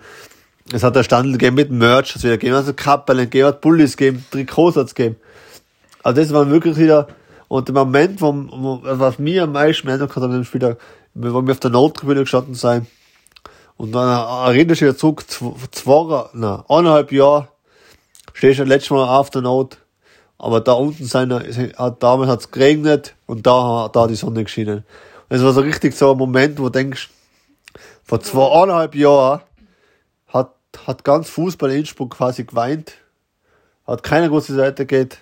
Es 0.74 0.84
hat 0.84 0.98
der 0.98 1.04
Standel 1.04 1.34
gegeben 1.34 1.56
mit 1.56 1.72
Merch, 1.72 2.16
es 2.16 2.24
wieder 2.24 2.38
gegeben, 2.38 2.56
also 2.56 2.74
Kappeln 2.74 3.20
gegeben, 3.20 3.48
hat 3.48 3.62
Bullis 3.62 3.96
gegeben, 3.96 4.26
Trikots 4.32 4.76
hat's 4.76 4.94
gegeben. 4.94 5.16
Also 6.04 6.22
das 6.22 6.34
war 6.34 6.50
wirklich 6.50 6.76
wieder, 6.76 7.08
und 7.48 7.70
der 7.70 7.76
Moment, 7.76 8.22
wo, 8.22 8.34
wo 8.34 8.82
was 8.84 9.18
mir 9.18 9.44
am 9.44 9.54
meisten 9.54 9.88
Eindruck 9.88 10.14
hat 10.14 10.24
an 10.24 10.32
dem 10.32 10.44
Spiel, 10.44 10.76
wo 11.14 11.42
wir 11.42 11.52
auf 11.52 11.60
der 11.62 11.72
Nordtribüne 11.72 12.20
gestanden 12.22 12.54
sein, 12.54 12.86
Und 13.78 13.94
dann 13.94 14.10
erinnerst 14.48 14.82
du 14.82 14.86
dich 14.86 14.98
zurück, 14.98 15.24
zwei, 15.30 16.26
na, 16.34 16.66
eineinhalb 16.68 17.12
Jahre, 17.12 17.48
stehst 18.34 18.60
du 18.60 18.64
letztes 18.64 18.92
Mal 18.92 19.08
auf 19.08 19.30
der 19.30 19.42
Not, 19.42 19.78
aber 20.38 20.62
da 20.62 20.74
unten 20.74 21.06
seine, 21.06 21.40
hat, 21.78 22.04
damals 22.04 22.30
hat's 22.30 22.52
geregnet 22.52 23.16
und 23.26 23.48
da, 23.48 23.90
da 23.92 24.08
die 24.08 24.16
Sonne 24.16 24.44
geschienen. 24.44 24.84
Und 25.30 25.38
es 25.38 25.44
war 25.44 25.54
so 25.54 25.62
richtig 25.62 25.96
so 25.96 26.12
ein 26.12 26.18
Moment, 26.18 26.60
wo 26.60 26.64
du 26.64 26.70
denkst, 26.70 27.10
vor 28.04 28.22
zweieinhalb 28.22 28.96
Jahren 28.96 29.42
hat, 30.28 30.54
hat 30.86 31.04
ganz 31.04 31.30
Fußball 31.30 31.72
in 31.72 31.80
Innsbruck 31.80 32.16
quasi 32.16 32.44
geweint, 32.44 32.94
hat 33.86 34.04
keine 34.04 34.30
große 34.30 34.56
Seite 34.56 34.86
geht, 34.86 35.18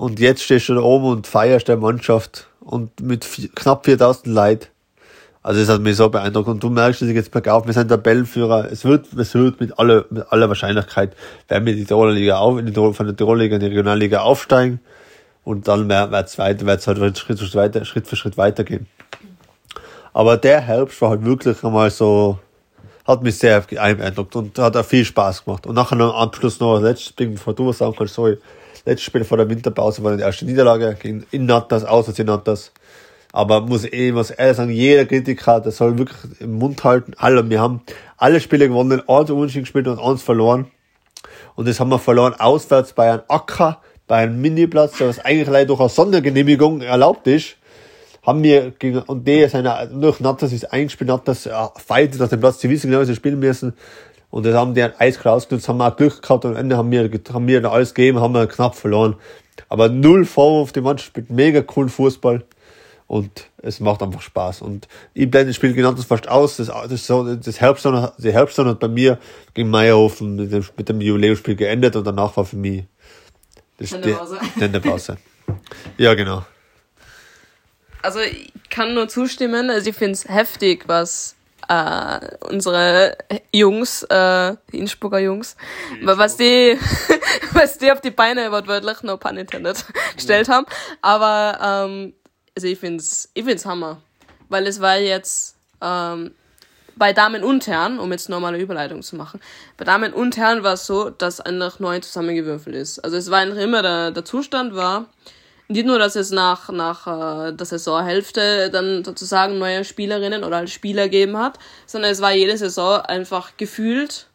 und 0.00 0.18
jetzt 0.18 0.42
stehst 0.42 0.68
du 0.70 0.74
da 0.74 0.80
oben 0.80 1.08
und 1.08 1.26
feierst 1.26 1.68
der 1.68 1.76
Mannschaft 1.76 2.48
und 2.60 3.00
mit 3.00 3.26
knapp 3.54 3.84
4000 3.84 4.26
Leid. 4.28 4.70
Also 5.42 5.60
es 5.60 5.68
hat 5.70 5.80
mich 5.80 5.96
so 5.96 6.10
beeindruckt 6.10 6.48
und 6.48 6.62
du 6.62 6.68
merkst, 6.68 7.00
dass 7.00 7.08
ich 7.08 7.14
jetzt 7.14 7.30
bergauf, 7.30 7.66
wir 7.66 7.72
sind 7.72 7.88
Tabellenführer. 7.88 8.70
Es 8.70 8.84
wird, 8.84 9.12
es 9.14 9.34
wird 9.34 9.58
mit 9.58 9.78
aller, 9.78 10.04
mit 10.10 10.30
aller 10.30 10.48
Wahrscheinlichchkeit, 10.48 11.16
werden 11.48 11.64
wir 11.64 11.74
die 11.74 11.86
Tiroler 11.86 12.12
Liga 12.12 12.38
auf, 12.38 12.58
in 12.58 12.66
die 12.66 12.72
Tirol, 12.72 12.92
von 12.92 13.06
der 13.06 13.16
Tiroler 13.16 13.44
Liga 13.44 13.54
in 13.54 13.60
die 13.60 13.68
Regionalliga 13.68 14.20
aufsteigen 14.20 14.80
und 15.44 15.66
dann 15.66 15.88
wird 15.88 16.26
es 16.26 16.38
weiter, 16.38 16.66
wird 16.66 16.80
es 16.80 16.86
halt 16.86 17.18
Schritt 17.18 17.38
für 17.38 17.46
Schritt 17.46 17.86
Schritt 17.86 18.06
für 18.06 18.16
Schritt 18.16 18.36
weitergehen. 18.36 18.86
Aber 20.12 20.36
der 20.36 20.60
Herbst 20.60 21.00
war 21.00 21.10
halt 21.10 21.24
wirklich 21.24 21.62
einmal 21.64 21.90
so, 21.90 22.38
hat 23.06 23.22
mich 23.22 23.38
sehr 23.38 23.60
beeindruckt 23.62 24.36
und 24.36 24.58
hat 24.58 24.76
auch 24.76 24.84
viel 24.84 25.04
Spaß 25.04 25.44
gemacht. 25.44 25.66
Und 25.66 25.74
nachher 25.74 25.96
noch 25.96 26.14
am 26.14 26.28
Abschluss 26.28 26.60
noch 26.60 26.78
letztes 26.80 27.14
Ding, 27.16 27.32
bevor 27.32 27.54
du 27.54 27.68
was 27.68 27.78
sagen 27.78 27.94
kannst, 27.96 28.14
sorry, 28.14 28.36
letztes 28.84 29.04
Spiel 29.04 29.24
vor 29.24 29.38
der 29.38 29.48
Winterpause 29.48 30.02
war 30.02 30.16
die 30.16 30.22
erste 30.22 30.44
Niederlage 30.44 30.96
gegen 31.00 31.24
in 31.30 31.46
Natas, 31.46 31.84
außer 31.84 32.18
in 32.18 32.26
Natas. 32.26 32.72
Aber 33.32 33.60
muss 33.60 33.84
eh 33.84 34.14
was 34.14 34.30
ehrlich 34.30 34.56
sagen, 34.56 34.70
jeder 34.70 35.04
Kritiker, 35.04 35.60
der 35.60 35.72
soll 35.72 35.98
wirklich 35.98 36.40
im 36.40 36.58
Mund 36.58 36.82
halten. 36.82 37.12
Alle, 37.16 37.48
wir 37.48 37.60
haben 37.60 37.82
alle 38.16 38.40
Spiele 38.40 38.68
gewonnen, 38.68 39.02
eins 39.08 39.30
unentschieden 39.30 39.64
gespielt 39.64 39.86
und 39.86 40.00
eins 40.00 40.22
verloren. 40.22 40.66
Und 41.54 41.68
das 41.68 41.78
haben 41.78 41.90
wir 41.90 41.98
verloren 41.98 42.34
auswärts 42.34 42.92
bei 42.92 43.10
einem 43.12 43.22
Acker, 43.28 43.80
bei 44.06 44.16
einem 44.22 44.40
Miniplatz, 44.40 44.98
der 44.98 45.08
was 45.08 45.18
eigentlich 45.20 45.48
leider 45.48 45.66
durch 45.66 45.80
eine 45.80 45.88
Sondergenehmigung 45.88 46.80
erlaubt 46.80 47.26
ist. 47.26 47.56
Haben 48.22 48.42
wir 48.42 48.72
gegen, 48.72 48.98
und 48.98 49.26
die 49.26 49.46
sind 49.48 49.66
durch 49.92 50.20
Natas 50.20 50.52
ist 50.52 50.72
eingespielt, 50.72 51.08
Natas 51.08 51.46
äh, 51.46 51.52
feiert 51.76 52.20
auf 52.20 52.28
dem 52.28 52.40
Platz, 52.40 52.60
sie 52.60 52.68
wissen 52.68 52.90
genau, 52.90 53.00
wie 53.02 53.06
sie 53.06 53.14
spielen 53.14 53.38
müssen. 53.38 53.74
Und 54.30 54.44
das 54.44 54.54
haben 54.54 54.74
die 54.74 54.82
ein 54.82 54.92
eiskalt 54.98 55.36
ausgenutzt, 55.36 55.68
haben 55.68 55.78
wir 55.78 55.88
auch 55.88 55.96
Glück 55.96 56.20
gehabt 56.20 56.44
und 56.44 56.52
am 56.52 56.56
Ende 56.56 56.76
haben 56.76 56.90
wir, 56.90 57.10
haben 57.32 57.48
wir 57.48 57.64
alles 57.72 57.94
gegeben, 57.94 58.20
haben 58.20 58.34
wir 58.34 58.46
knapp 58.46 58.74
verloren. 58.74 59.16
Aber 59.68 59.88
null 59.88 60.24
Vorwurf, 60.24 60.72
die 60.72 60.80
Mannschaft 60.80 61.08
spielt 61.08 61.30
mega 61.30 61.62
coolen 61.62 61.88
Fußball 61.88 62.44
und 63.10 63.50
es 63.56 63.80
macht 63.80 64.04
einfach 64.04 64.20
Spaß. 64.20 64.62
Und 64.62 64.86
ich 65.14 65.28
blende 65.28 65.48
das 65.48 65.56
Spiel 65.56 65.74
genannt 65.74 65.98
das 65.98 66.04
fast 66.04 66.28
aus. 66.28 66.58
Das, 66.58 66.68
das, 66.68 67.06
so, 67.08 67.34
das 67.34 67.60
Herbstsonne, 67.60 68.12
die 68.18 68.32
Herbstsonne 68.32 68.70
hat 68.70 68.78
bei 68.78 68.86
mir 68.86 69.18
gegen 69.52 69.68
Meierhofen 69.68 70.36
mit 70.36 70.52
dem, 70.52 70.64
mit 70.76 70.88
dem 70.88 71.00
Jubiläumsspiel 71.00 71.56
geendet 71.56 71.96
und 71.96 72.06
danach 72.06 72.36
war 72.36 72.44
für 72.44 72.54
mich 72.54 72.84
das 73.78 73.90
Ende 73.90 74.14
Pause. 74.14 74.38
Ende 74.60 74.80
Pause. 74.80 75.16
ja, 75.98 76.14
genau. 76.14 76.44
Also 78.00 78.20
ich 78.20 78.52
kann 78.70 78.94
nur 78.94 79.08
zustimmen. 79.08 79.70
Also 79.70 79.90
ich 79.90 79.96
finde 79.96 80.12
es 80.12 80.28
heftig, 80.28 80.84
was 80.86 81.34
äh, 81.68 82.20
unsere 82.48 83.18
Jungs, 83.52 84.04
äh, 84.04 84.54
die 84.70 84.78
Innsbrucker 84.78 85.18
Jungs, 85.18 85.56
Innsbruck. 85.94 86.16
was 86.16 86.36
die, 86.36 86.78
was 87.54 87.76
die 87.76 87.90
auf 87.90 88.00
die 88.00 88.12
Beine 88.12 88.52
wortwörtlich, 88.52 89.02
no 89.02 89.16
pun 89.16 89.36
intended, 89.36 89.84
gestellt 90.14 90.48
haben. 90.48 90.66
Aber 91.02 91.88
ähm, 91.88 92.14
also 92.54 92.68
ich 92.68 92.78
find's, 92.78 93.30
ich 93.34 93.44
find's 93.44 93.64
Hammer. 93.64 94.00
Weil 94.48 94.66
es 94.66 94.80
war 94.80 94.98
jetzt 94.98 95.56
ähm, 95.80 96.32
bei 96.96 97.12
Damen 97.12 97.44
und 97.44 97.66
Herren, 97.66 97.98
um 97.98 98.10
jetzt 98.12 98.28
nochmal 98.28 98.54
eine 98.54 98.62
Überleitung 98.62 99.02
zu 99.02 99.16
machen, 99.16 99.40
bei 99.76 99.84
Damen 99.84 100.12
und 100.12 100.36
Herren 100.36 100.62
war 100.62 100.74
es 100.74 100.86
so, 100.86 101.10
dass 101.10 101.40
einfach 101.40 101.78
neu 101.78 102.00
zusammengewürfelt 102.00 102.76
ist. 102.76 102.98
Also 102.98 103.16
es 103.16 103.30
war 103.30 103.38
einfach 103.38 103.58
immer 103.58 103.82
der, 103.82 104.10
der 104.10 104.24
Zustand 104.24 104.74
war, 104.74 105.06
nicht 105.68 105.86
nur, 105.86 106.00
dass 106.00 106.16
es 106.16 106.32
nach, 106.32 106.68
nach 106.70 107.06
äh, 107.06 107.52
der 107.52 107.64
Saisonhälfte 107.64 108.70
dann 108.70 109.04
sozusagen 109.04 109.58
neue 109.58 109.84
Spielerinnen 109.84 110.42
oder 110.42 110.66
Spieler 110.66 111.04
gegeben 111.04 111.38
hat, 111.38 111.60
sondern 111.86 112.10
es 112.10 112.20
war 112.20 112.32
jede 112.32 112.56
Saison 112.58 113.00
einfach 113.02 113.56
gefühlt, 113.56 114.26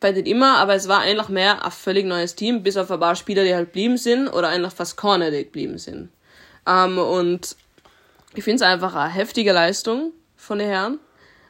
bei 0.00 0.12
den 0.12 0.26
immer, 0.26 0.58
aber 0.58 0.74
es 0.74 0.88
war 0.88 1.00
einfach 1.00 1.30
mehr 1.30 1.64
ein 1.64 1.70
völlig 1.70 2.04
neues 2.04 2.34
Team, 2.34 2.62
bis 2.62 2.76
auf 2.76 2.90
ein 2.90 3.00
paar 3.00 3.16
Spieler, 3.16 3.44
die 3.44 3.54
halt 3.54 3.72
blieben 3.72 3.96
sind 3.96 4.28
oder 4.28 4.48
einfach 4.48 4.72
fast 4.72 4.98
keine, 4.98 5.30
die 5.30 5.44
geblieben 5.44 5.78
sind. 5.78 6.10
Ähm, 6.66 6.98
und 6.98 7.56
ich 8.34 8.44
finde 8.44 8.56
es 8.56 8.62
einfach 8.62 8.94
eine 8.94 9.12
heftige 9.12 9.52
Leistung 9.52 10.12
von 10.36 10.58
den 10.58 10.68
Herren. 10.68 11.00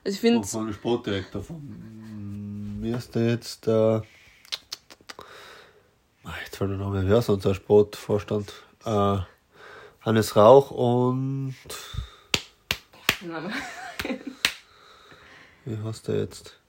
Also 0.05 0.15
ich 0.15 0.21
finde. 0.21 0.47
Von 0.47 0.67
dem 0.67 0.75
Sportdirektor, 0.75 1.43
von 1.43 2.81
mir 2.81 2.97
ist 2.97 3.15
der 3.15 3.31
jetzt 3.31 3.67
der. 3.67 4.03
Jetzt 6.45 6.57
fällt 6.57 6.71
der 6.71 6.79
Name, 6.79 7.07
wer 7.07 7.19
ist 7.19 7.29
unser 7.29 7.55
Sportvorstand? 7.55 8.53
Äh, 8.85 9.19
Hannes 10.01 10.37
Rauch 10.37 10.71
und. 10.71 11.55
Wie 15.65 15.79
heißt 15.79 16.09
der 16.09 16.17
jetzt? 16.17 16.62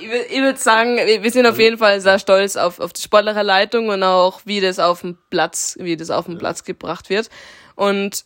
Ich 0.00 0.08
würde 0.08 0.42
würd 0.42 0.58
sagen, 0.58 0.96
wir 0.96 1.30
sind 1.30 1.46
auf 1.46 1.58
jeden 1.58 1.78
Fall 1.78 2.00
sehr 2.00 2.18
stolz 2.18 2.56
auf, 2.56 2.80
auf 2.80 2.92
die 2.92 3.02
sportliche 3.02 3.42
Leitung 3.42 3.88
und 3.88 4.02
auch 4.02 4.40
wie 4.44 4.60
das 4.60 4.78
auf 4.78 5.00
dem 5.00 5.18
Platz, 5.30 5.76
wie 5.80 5.96
das 5.96 6.10
auf 6.10 6.26
den 6.26 6.38
Platz 6.38 6.64
gebracht 6.64 7.10
wird. 7.10 7.28
Und 7.74 8.24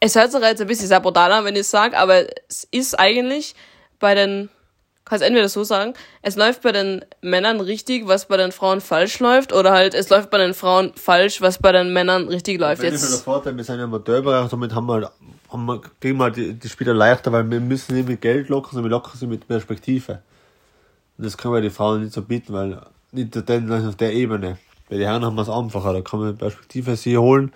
es 0.00 0.14
hört 0.14 0.32
sich 0.32 0.40
jetzt 0.40 0.60
ein 0.60 0.66
bisschen 0.66 0.88
sehr 0.88 1.00
brutal 1.00 1.32
an, 1.32 1.44
wenn 1.44 1.54
ich 1.54 1.62
es 1.62 1.70
sage, 1.70 1.96
aber 1.96 2.26
es 2.48 2.66
ist 2.70 2.98
eigentlich 2.98 3.54
bei 3.98 4.14
den 4.14 4.50
kannst 5.06 5.24
entweder 5.24 5.48
so 5.48 5.64
sagen, 5.64 5.94
es 6.20 6.36
läuft 6.36 6.62
bei 6.62 6.72
den 6.72 7.04
Männern 7.22 7.60
richtig, 7.60 8.06
was 8.06 8.26
bei 8.26 8.36
den 8.36 8.52
Frauen 8.52 8.80
falsch 8.80 9.20
läuft, 9.20 9.52
oder 9.52 9.70
halt 9.70 9.94
es 9.94 10.10
läuft 10.10 10.30
bei 10.30 10.38
den 10.38 10.52
Frauen 10.52 10.92
falsch, 10.96 11.40
was 11.40 11.58
bei 11.58 11.72
den 11.72 11.92
Männern 11.92 12.28
richtig 12.28 12.60
läuft. 12.60 12.82
Jetzt 12.82 13.04
ist 13.04 13.12
der 13.12 13.20
Vorteil, 13.20 13.56
wir 13.56 13.64
sind 13.64 13.78
ja 13.78 13.84
Amateurbereich, 13.84 14.50
somit 14.50 14.74
haben 14.74 14.86
wir, 14.86 15.10
haben 15.50 15.64
wir, 15.64 15.80
kriegen 16.00 16.18
wir 16.18 16.30
die, 16.30 16.54
die 16.54 16.68
Spieler 16.68 16.92
leichter, 16.92 17.32
weil 17.32 17.48
wir 17.48 17.60
müssen 17.60 17.94
nicht 17.94 18.08
mit 18.08 18.20
Geld 18.20 18.48
lockern, 18.48 18.72
sondern 18.72 18.90
wir 18.90 18.96
lockern 18.96 19.16
sie 19.16 19.26
mit 19.28 19.46
Perspektive. 19.46 20.22
Und 21.18 21.24
das 21.24 21.36
können 21.36 21.54
wir 21.54 21.60
die 21.60 21.70
Frauen 21.70 22.02
nicht 22.02 22.12
so 22.12 22.22
bieten, 22.22 22.52
weil 22.52 22.80
nicht 23.12 23.36
auf 23.38 23.96
der 23.96 24.12
Ebene. 24.12 24.58
Bei 24.88 24.96
den 24.96 25.06
Herren 25.06 25.24
haben 25.24 25.36
wir 25.36 25.42
es 25.42 25.48
einfacher, 25.48 25.92
da 25.92 26.00
kann 26.00 26.20
man 26.20 26.36
Perspektive 26.36 26.96
sie 26.96 27.18
holen. 27.18 27.52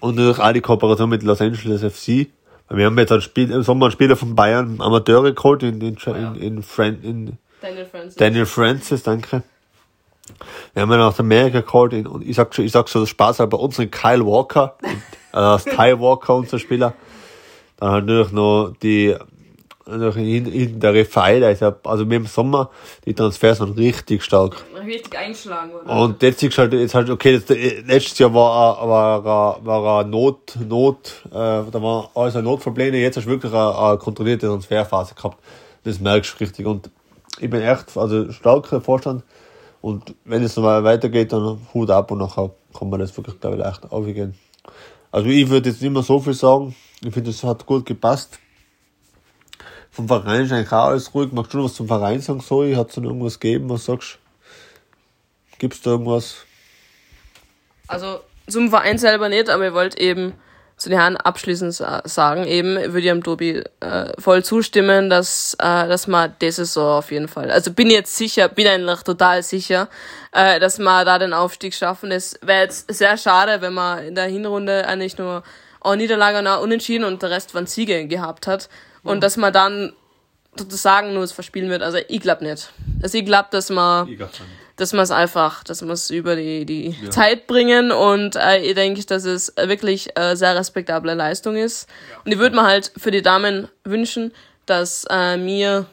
Und 0.00 0.16
natürlich 0.16 0.38
auch 0.38 0.52
die 0.52 0.60
Kooperation 0.60 1.08
mit 1.08 1.22
Los 1.22 1.40
Angeles 1.40 1.82
FC 1.82 2.28
wir 2.70 2.86
haben 2.86 2.98
jetzt 2.98 3.12
ein 3.12 3.20
Spiel, 3.20 3.50
im 3.50 3.62
Sommer 3.62 3.86
einen 3.86 3.92
Spieler 3.92 4.16
von 4.16 4.34
Bayern, 4.34 4.80
Amateure 4.80 5.32
geholt, 5.32 5.62
in, 5.62 5.80
in, 5.80 5.96
in, 5.96 6.34
in, 6.36 6.62
Fran 6.62 7.00
in 7.02 7.38
Daniel 7.60 7.86
Francis. 7.86 8.14
Daniel 8.16 8.46
Francis, 8.46 9.02
danke. 9.02 9.42
Wir 10.72 10.82
haben 10.82 10.92
ihn 10.92 11.00
aus 11.00 11.20
Amerika 11.20 11.60
geholt, 11.60 11.92
und 11.92 12.26
ich 12.26 12.36
sag 12.36 12.54
schon, 12.54 12.64
ich 12.64 12.72
sag 12.72 12.88
so 12.88 13.04
Spaß, 13.04 13.40
aber 13.40 13.60
unseren 13.60 13.90
Kyle 13.90 14.24
Walker, 14.24 14.76
äh, 15.32 15.58
Kyle 15.58 16.00
Walker, 16.00 16.36
unser 16.36 16.58
Spieler. 16.58 16.94
Dann 17.76 17.90
halt 17.90 18.06
natürlich 18.06 18.32
noch 18.32 18.72
die 18.82 19.14
in 19.86 20.80
der 20.80 20.94
Refile, 20.94 21.46
also, 21.46 21.74
also 21.84 22.04
mit 22.04 22.12
dem 22.12 22.26
Sommer, 22.26 22.70
die 23.04 23.14
Transfers 23.14 23.58
sind 23.58 23.76
richtig 23.76 24.22
stark. 24.22 24.64
Richtig 24.84 25.16
eingeschlagen, 25.16 25.72
oder? 25.72 25.90
Und 25.90 26.22
jetzt 26.22 26.42
ist 26.42 26.56
halt, 26.56 26.72
jetzt 26.72 26.94
halt, 26.94 27.10
okay, 27.10 27.38
das, 27.38 27.56
letztes 27.86 28.18
Jahr 28.18 28.32
war, 28.32 28.88
war, 28.88 29.24
war, 29.24 29.64
war 29.64 30.00
eine 30.00 30.10
Not, 30.10 30.56
Not, 30.66 31.22
äh, 31.26 31.30
da 31.32 31.82
war 31.82 32.10
alles 32.14 32.34
Notverpläne, 32.34 32.96
jetzt 32.96 33.16
hast 33.16 33.26
du 33.26 33.30
wirklich 33.30 33.52
eine, 33.52 33.76
eine 33.76 33.98
kontrollierte 33.98 34.46
Transferphase 34.46 35.14
gehabt. 35.14 35.38
Das 35.84 36.00
merkst 36.00 36.34
du 36.34 36.44
richtig. 36.44 36.66
Und 36.66 36.90
ich 37.38 37.50
bin 37.50 37.60
echt, 37.60 37.96
also 37.96 38.32
starker 38.32 38.80
Vorstand. 38.80 39.22
Und 39.82 40.14
wenn 40.24 40.42
es 40.42 40.56
noch 40.56 40.64
weitergeht, 40.64 41.32
dann 41.32 41.58
Hut 41.74 41.90
ab 41.90 42.10
und 42.10 42.18
nachher 42.18 42.50
kann 42.78 42.88
man 42.88 43.00
das 43.00 43.14
wirklich, 43.16 43.38
glaube 43.38 43.56
ich, 43.56 43.62
leicht 43.62 43.92
aufgehen. 43.92 44.34
Also 45.10 45.28
ich 45.28 45.48
würde 45.50 45.68
jetzt 45.68 45.82
nicht 45.82 45.92
mehr 45.92 46.02
so 46.02 46.18
viel 46.20 46.32
sagen. 46.32 46.74
Ich 47.04 47.12
finde, 47.12 47.30
es 47.30 47.44
hat 47.44 47.66
gut 47.66 47.84
gepasst 47.84 48.38
vom 49.94 50.08
Verein 50.08 50.44
ist 50.44 50.52
eigentlich 50.52 50.72
auch 50.72 50.86
alles 50.86 51.14
ruhig. 51.14 51.30
Magst 51.30 51.54
du 51.54 51.58
noch 51.58 51.66
was 51.66 51.74
zum 51.74 51.86
Verein 51.86 52.20
sagen, 52.20 52.40
Zoe? 52.40 52.76
Hat 52.76 52.90
es 52.90 52.96
noch 52.96 53.04
irgendwas 53.04 53.38
gegeben, 53.38 53.70
was 53.70 53.84
sagst 53.84 54.18
Gibt 55.58 55.74
es 55.74 55.82
da 55.82 55.90
irgendwas? 55.90 56.34
Also 57.86 58.18
zum 58.48 58.70
Verein 58.70 58.98
selber 58.98 59.28
nicht, 59.28 59.48
aber 59.48 59.68
ich 59.68 59.72
wollte 59.72 60.00
eben 60.00 60.32
zu 60.76 60.88
den 60.88 60.98
Herren 60.98 61.16
abschließend 61.16 61.72
sagen, 61.74 62.44
eben 62.44 62.74
würde 62.74 63.00
ich 63.00 63.10
am 63.10 63.22
Tobi 63.22 63.62
äh, 63.78 64.20
voll 64.20 64.42
zustimmen, 64.42 65.08
dass, 65.08 65.54
äh, 65.60 65.86
dass 65.86 66.08
man 66.08 66.34
das 66.40 66.56
Saison 66.56 66.98
auf 66.98 67.12
jeden 67.12 67.28
Fall, 67.28 67.52
also 67.52 67.72
bin 67.72 67.88
jetzt 67.90 68.16
sicher, 68.16 68.48
bin 68.48 68.66
eigentlich 68.66 69.02
total 69.04 69.44
sicher, 69.44 69.88
äh, 70.32 70.58
dass 70.58 70.78
man 70.78 71.06
da 71.06 71.20
den 71.20 71.32
Aufstieg 71.32 71.74
schaffen. 71.74 72.10
Es 72.10 72.36
wäre 72.42 72.62
jetzt 72.62 72.92
sehr 72.92 73.16
schade, 73.16 73.60
wenn 73.60 73.74
man 73.74 74.04
in 74.04 74.16
der 74.16 74.24
Hinrunde 74.24 74.88
eigentlich 74.88 75.16
nur 75.16 75.44
eine 75.80 75.98
Niederlage 75.98 76.38
und 76.38 76.48
Unentschieden 76.64 77.04
und 77.04 77.22
der 77.22 77.30
Rest 77.30 77.54
waren 77.54 77.68
Siege 77.68 78.08
gehabt 78.08 78.48
hat 78.48 78.68
und 79.04 79.22
dass 79.22 79.36
man 79.36 79.52
dann 79.52 79.92
sozusagen 80.56 81.14
nur 81.14 81.22
es 81.22 81.32
verspielen 81.32 81.70
wird. 81.70 81.82
Also 81.82 81.98
ich 82.08 82.20
glaube 82.20 82.44
nicht. 82.44 82.72
Also 83.02 83.18
ich 83.18 83.24
glaube, 83.24 83.48
dass 83.50 83.70
man 83.70 84.08
dass 84.76 84.92
man 84.92 85.04
es 85.04 85.10
einfach, 85.10 85.62
dass 85.62 85.82
man 85.82 85.92
es 85.92 86.10
über 86.10 86.34
die, 86.34 86.66
die 86.66 86.96
ja. 87.00 87.10
Zeit 87.10 87.46
bringen 87.46 87.92
und 87.92 88.36
äh, 88.36 88.58
ich 88.58 88.74
denke, 88.74 89.04
dass 89.04 89.24
es 89.24 89.52
wirklich 89.56 90.18
äh, 90.18 90.34
sehr 90.34 90.56
respektable 90.56 91.14
Leistung 91.14 91.56
ist. 91.56 91.88
Ja. 92.10 92.18
Und 92.24 92.32
ich 92.32 92.38
würde 92.38 92.56
mir 92.56 92.64
halt 92.64 92.90
für 92.96 93.10
die 93.10 93.22
Damen 93.22 93.68
wünschen, 93.84 94.32
dass 94.66 95.04
äh, 95.10 95.36
mir, 95.36 95.86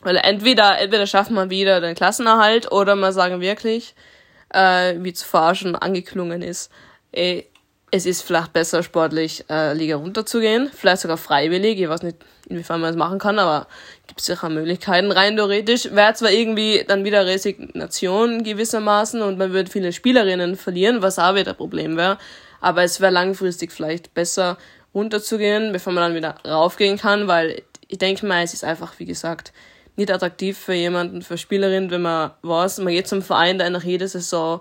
weil 0.00 0.16
entweder, 0.16 0.78
entweder 0.78 1.06
schaffen 1.06 1.34
wir 1.34 1.50
wieder 1.50 1.80
den 1.80 1.94
Klassenerhalt 1.94 2.72
oder 2.72 2.96
wir 2.96 3.12
sagen 3.12 3.40
wirklich, 3.42 3.94
äh, 4.48 4.94
wie 4.98 5.12
zuvor 5.12 5.54
schon 5.54 5.76
angeklungen 5.76 6.40
ist, 6.40 6.70
ey, 7.12 7.46
es 7.90 8.06
ist 8.06 8.22
vielleicht 8.22 8.52
besser, 8.52 8.82
sportlich 8.82 9.44
äh, 9.50 9.74
Liga 9.74 9.96
runterzugehen, 9.96 10.70
vielleicht 10.72 11.02
sogar 11.02 11.16
freiwillig, 11.16 11.80
ich 11.80 11.88
weiß 11.88 12.02
nicht, 12.02 12.18
inwiefern 12.48 12.80
man 12.80 12.90
das 12.90 12.98
machen 12.98 13.18
kann, 13.18 13.38
aber 13.38 13.66
gibt 14.06 14.20
sicher 14.20 14.48
Möglichkeiten. 14.48 15.10
Rein 15.10 15.36
theoretisch 15.36 15.90
wäre 15.92 16.14
zwar 16.14 16.30
irgendwie 16.30 16.84
dann 16.86 17.04
wieder 17.04 17.26
Resignation 17.26 18.44
gewissermaßen 18.44 19.22
und 19.22 19.38
man 19.38 19.52
würde 19.52 19.70
viele 19.70 19.92
Spielerinnen 19.92 20.56
verlieren, 20.56 21.02
was 21.02 21.18
auch 21.18 21.34
wieder 21.34 21.52
ein 21.52 21.56
Problem 21.56 21.96
wäre, 21.96 22.18
aber 22.60 22.82
es 22.82 23.00
wäre 23.00 23.12
langfristig 23.12 23.72
vielleicht 23.72 24.14
besser 24.14 24.56
runterzugehen, 24.94 25.72
bevor 25.72 25.92
man 25.92 26.04
dann 26.04 26.14
wieder 26.14 26.36
raufgehen 26.46 26.98
kann, 26.98 27.28
weil 27.28 27.62
ich 27.88 27.98
denke 27.98 28.26
mal, 28.26 28.42
es 28.42 28.54
ist 28.54 28.64
einfach, 28.64 28.94
wie 28.98 29.04
gesagt, 29.04 29.52
nicht 29.96 30.12
attraktiv 30.12 30.56
für 30.56 30.74
jemanden, 30.74 31.22
für 31.22 31.36
Spielerinnen, 31.36 31.90
wenn 31.90 32.02
man 32.02 32.30
weiß, 32.42 32.78
man 32.78 32.92
geht 32.92 33.08
zum 33.08 33.22
Verein, 33.22 33.58
der 33.58 33.70
nach 33.70 33.82
jeder 33.82 34.06
Saison 34.06 34.60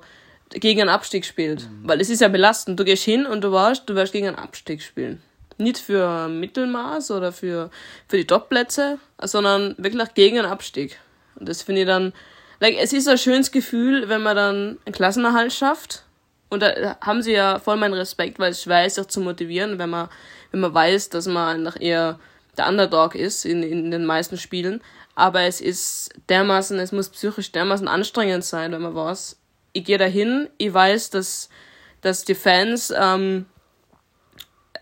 gegen 0.50 0.82
einen 0.82 0.90
Abstieg 0.90 1.26
spielt. 1.26 1.62
Mhm. 1.62 1.88
Weil 1.88 2.02
es 2.02 2.10
ist 2.10 2.22
ja 2.22 2.28
belastend. 2.28 2.80
Du 2.80 2.86
gehst 2.86 3.04
hin 3.04 3.26
und 3.26 3.42
du 3.42 3.52
weißt, 3.52 3.84
du 3.88 3.96
wirst 3.96 4.14
gegen 4.14 4.28
einen 4.28 4.38
Abstieg 4.38 4.82
spielen. 4.82 5.22
Nicht 5.58 5.78
für 5.78 6.28
Mittelmaß 6.28 7.12
oder 7.12 7.32
für, 7.32 7.70
für 8.08 8.18
die 8.18 8.28
Topplätze, 8.28 8.98
sondern 9.22 9.76
wirklich 9.78 10.14
gegen 10.14 10.40
einen 10.40 10.48
Abstieg. 10.48 10.98
Und 11.36 11.50
das 11.50 11.62
finde 11.62 11.82
ich 11.82 11.88
dann, 11.88 12.14
like, 12.60 12.78
es 12.80 12.94
ist 12.94 13.08
ein 13.08 13.18
schönes 13.18 13.52
Gefühl, 13.52 14.10
wenn 14.10 14.24
man 14.24 14.36
dann 14.36 14.78
einen 14.86 14.94
Klassenerhalt 14.94 15.54
schafft. 15.54 16.04
Und 16.50 16.64
da 16.64 16.98
haben 17.02 17.22
sie 17.22 17.34
ja 17.34 17.60
voll 17.60 17.78
meinen 17.78 17.94
Respekt, 17.94 18.40
weil 18.40 18.52
es 18.52 18.64
schwer 18.64 18.86
ist, 18.86 18.96
sich 18.96 19.08
zu 19.08 19.22
motivieren, 19.22 19.78
wenn 19.78 19.90
man, 19.90 20.10
wenn 20.52 20.62
man 20.62 20.74
weiß, 20.74 21.10
dass 21.10 21.28
man 21.28 21.62
nach 21.62 21.80
eher 21.80 22.20
der 22.58 22.68
Underdog 22.68 23.16
ist 23.16 23.46
in, 23.46 23.62
in 23.62 23.92
den 23.92 24.06
meisten 24.06 24.38
Spielen. 24.38 24.82
Aber 25.16 25.42
es 25.42 25.62
ist 25.62 26.12
dermaßen, 26.30 26.80
es 26.80 26.92
muss 26.92 27.10
psychisch 27.10 27.52
dermaßen 27.52 27.88
anstrengend 27.88 28.44
sein, 28.44 28.72
wenn 28.72 28.82
man 28.82 28.96
weiß, 28.96 29.39
ich 29.74 29.84
gehe 29.84 29.98
dahin, 29.98 30.50
ich 30.58 30.74
weiß, 30.74 31.10
dass, 31.12 31.50
dass 32.02 32.26
die 32.26 32.36
Fans 32.36 32.94
ähm, 32.96 33.46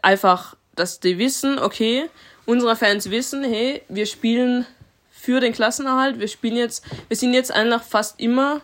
einfach, 0.02 0.56
dass 0.76 1.00
die 1.00 1.18
wissen, 1.18 1.60
okay, 1.60 2.10
unsere 2.46 2.76
Fans 2.76 3.10
wissen, 3.10 3.44
hey, 3.44 3.82
wir 3.90 4.06
spielen 4.06 4.66
für 5.10 5.40
den 5.40 5.54
Klassenerhalt, 5.54 6.20
wir 6.20 6.28
spielen 6.28 6.56
jetzt, 6.56 6.86
wir 7.08 7.18
sind 7.18 7.34
jetzt 7.34 7.52
eigentlich 7.52 7.82
fast 7.82 8.20
immer 8.20 8.62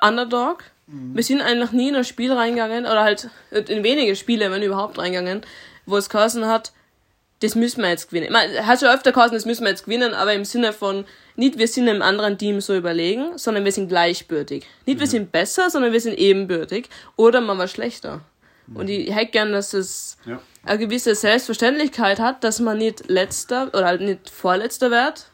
Underdog. 0.00 0.64
Mhm. 0.86 1.14
Wir 1.14 1.22
sind 1.22 1.40
eigentlich 1.40 1.72
nie 1.72 1.88
in 1.90 1.96
ein 1.96 2.04
Spiel 2.04 2.32
reingegangen, 2.32 2.84
oder 2.86 3.02
halt 3.02 3.30
in 3.52 3.84
wenige 3.84 4.16
Spiele, 4.16 4.50
wenn 4.50 4.62
überhaupt 4.62 4.98
reingegangen, 4.98 5.42
wo 5.86 5.96
es 5.96 6.08
geheißen 6.08 6.46
hat, 6.46 6.72
das 7.42 7.54
müssen 7.56 7.82
wir 7.82 7.90
jetzt 7.90 8.08
gewinnen. 8.08 8.32
Meine, 8.32 8.66
hat 8.66 8.80
schon 8.80 8.88
öfter 8.88 9.12
geheißen, 9.12 9.34
das 9.34 9.46
müssen 9.46 9.64
wir 9.64 9.70
jetzt 9.70 9.84
gewinnen, 9.84 10.14
aber 10.14 10.32
im 10.32 10.44
Sinne 10.44 10.72
von, 10.72 11.04
nicht 11.34 11.58
wir 11.58 11.66
sind 11.66 11.88
einem 11.88 12.02
anderen 12.02 12.38
Team 12.38 12.60
so 12.60 12.74
überlegen, 12.76 13.36
sondern 13.36 13.64
wir 13.64 13.72
sind 13.72 13.88
gleichbürtig. 13.88 14.64
Nicht 14.86 15.00
wir 15.00 15.06
mhm. 15.06 15.10
sind 15.10 15.32
besser, 15.32 15.68
sondern 15.68 15.92
wir 15.92 16.00
sind 16.00 16.18
ebenbürtig. 16.18 16.88
Oder 17.16 17.40
man 17.40 17.58
war 17.58 17.68
schlechter. 17.68 18.20
Mhm. 18.66 18.76
Und 18.76 18.90
ich 18.90 19.14
hätte 19.14 19.32
gern, 19.32 19.52
dass 19.52 19.74
es 19.74 20.18
ja. 20.24 20.40
eine 20.64 20.78
gewisse 20.78 21.14
Selbstverständlichkeit 21.14 22.20
hat, 22.20 22.44
dass 22.44 22.60
man 22.60 22.78
nicht 22.78 23.08
letzter 23.08 23.68
oder 23.68 23.86
halt 23.86 24.02
nicht 24.02 24.30
vorletzter 24.30 24.90
wird, 24.90 25.26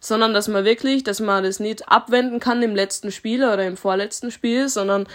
sondern 0.00 0.34
dass 0.34 0.48
man 0.48 0.64
wirklich, 0.64 1.02
dass 1.02 1.20
man 1.20 1.44
das 1.44 1.60
nicht 1.60 1.88
abwenden 1.88 2.40
kann 2.40 2.62
im 2.62 2.76
letzten 2.76 3.10
Spiel 3.10 3.42
oder 3.42 3.64
im 3.66 3.76
vorletzten 3.76 4.30
Spiel, 4.30 4.68
sondern 4.68 5.06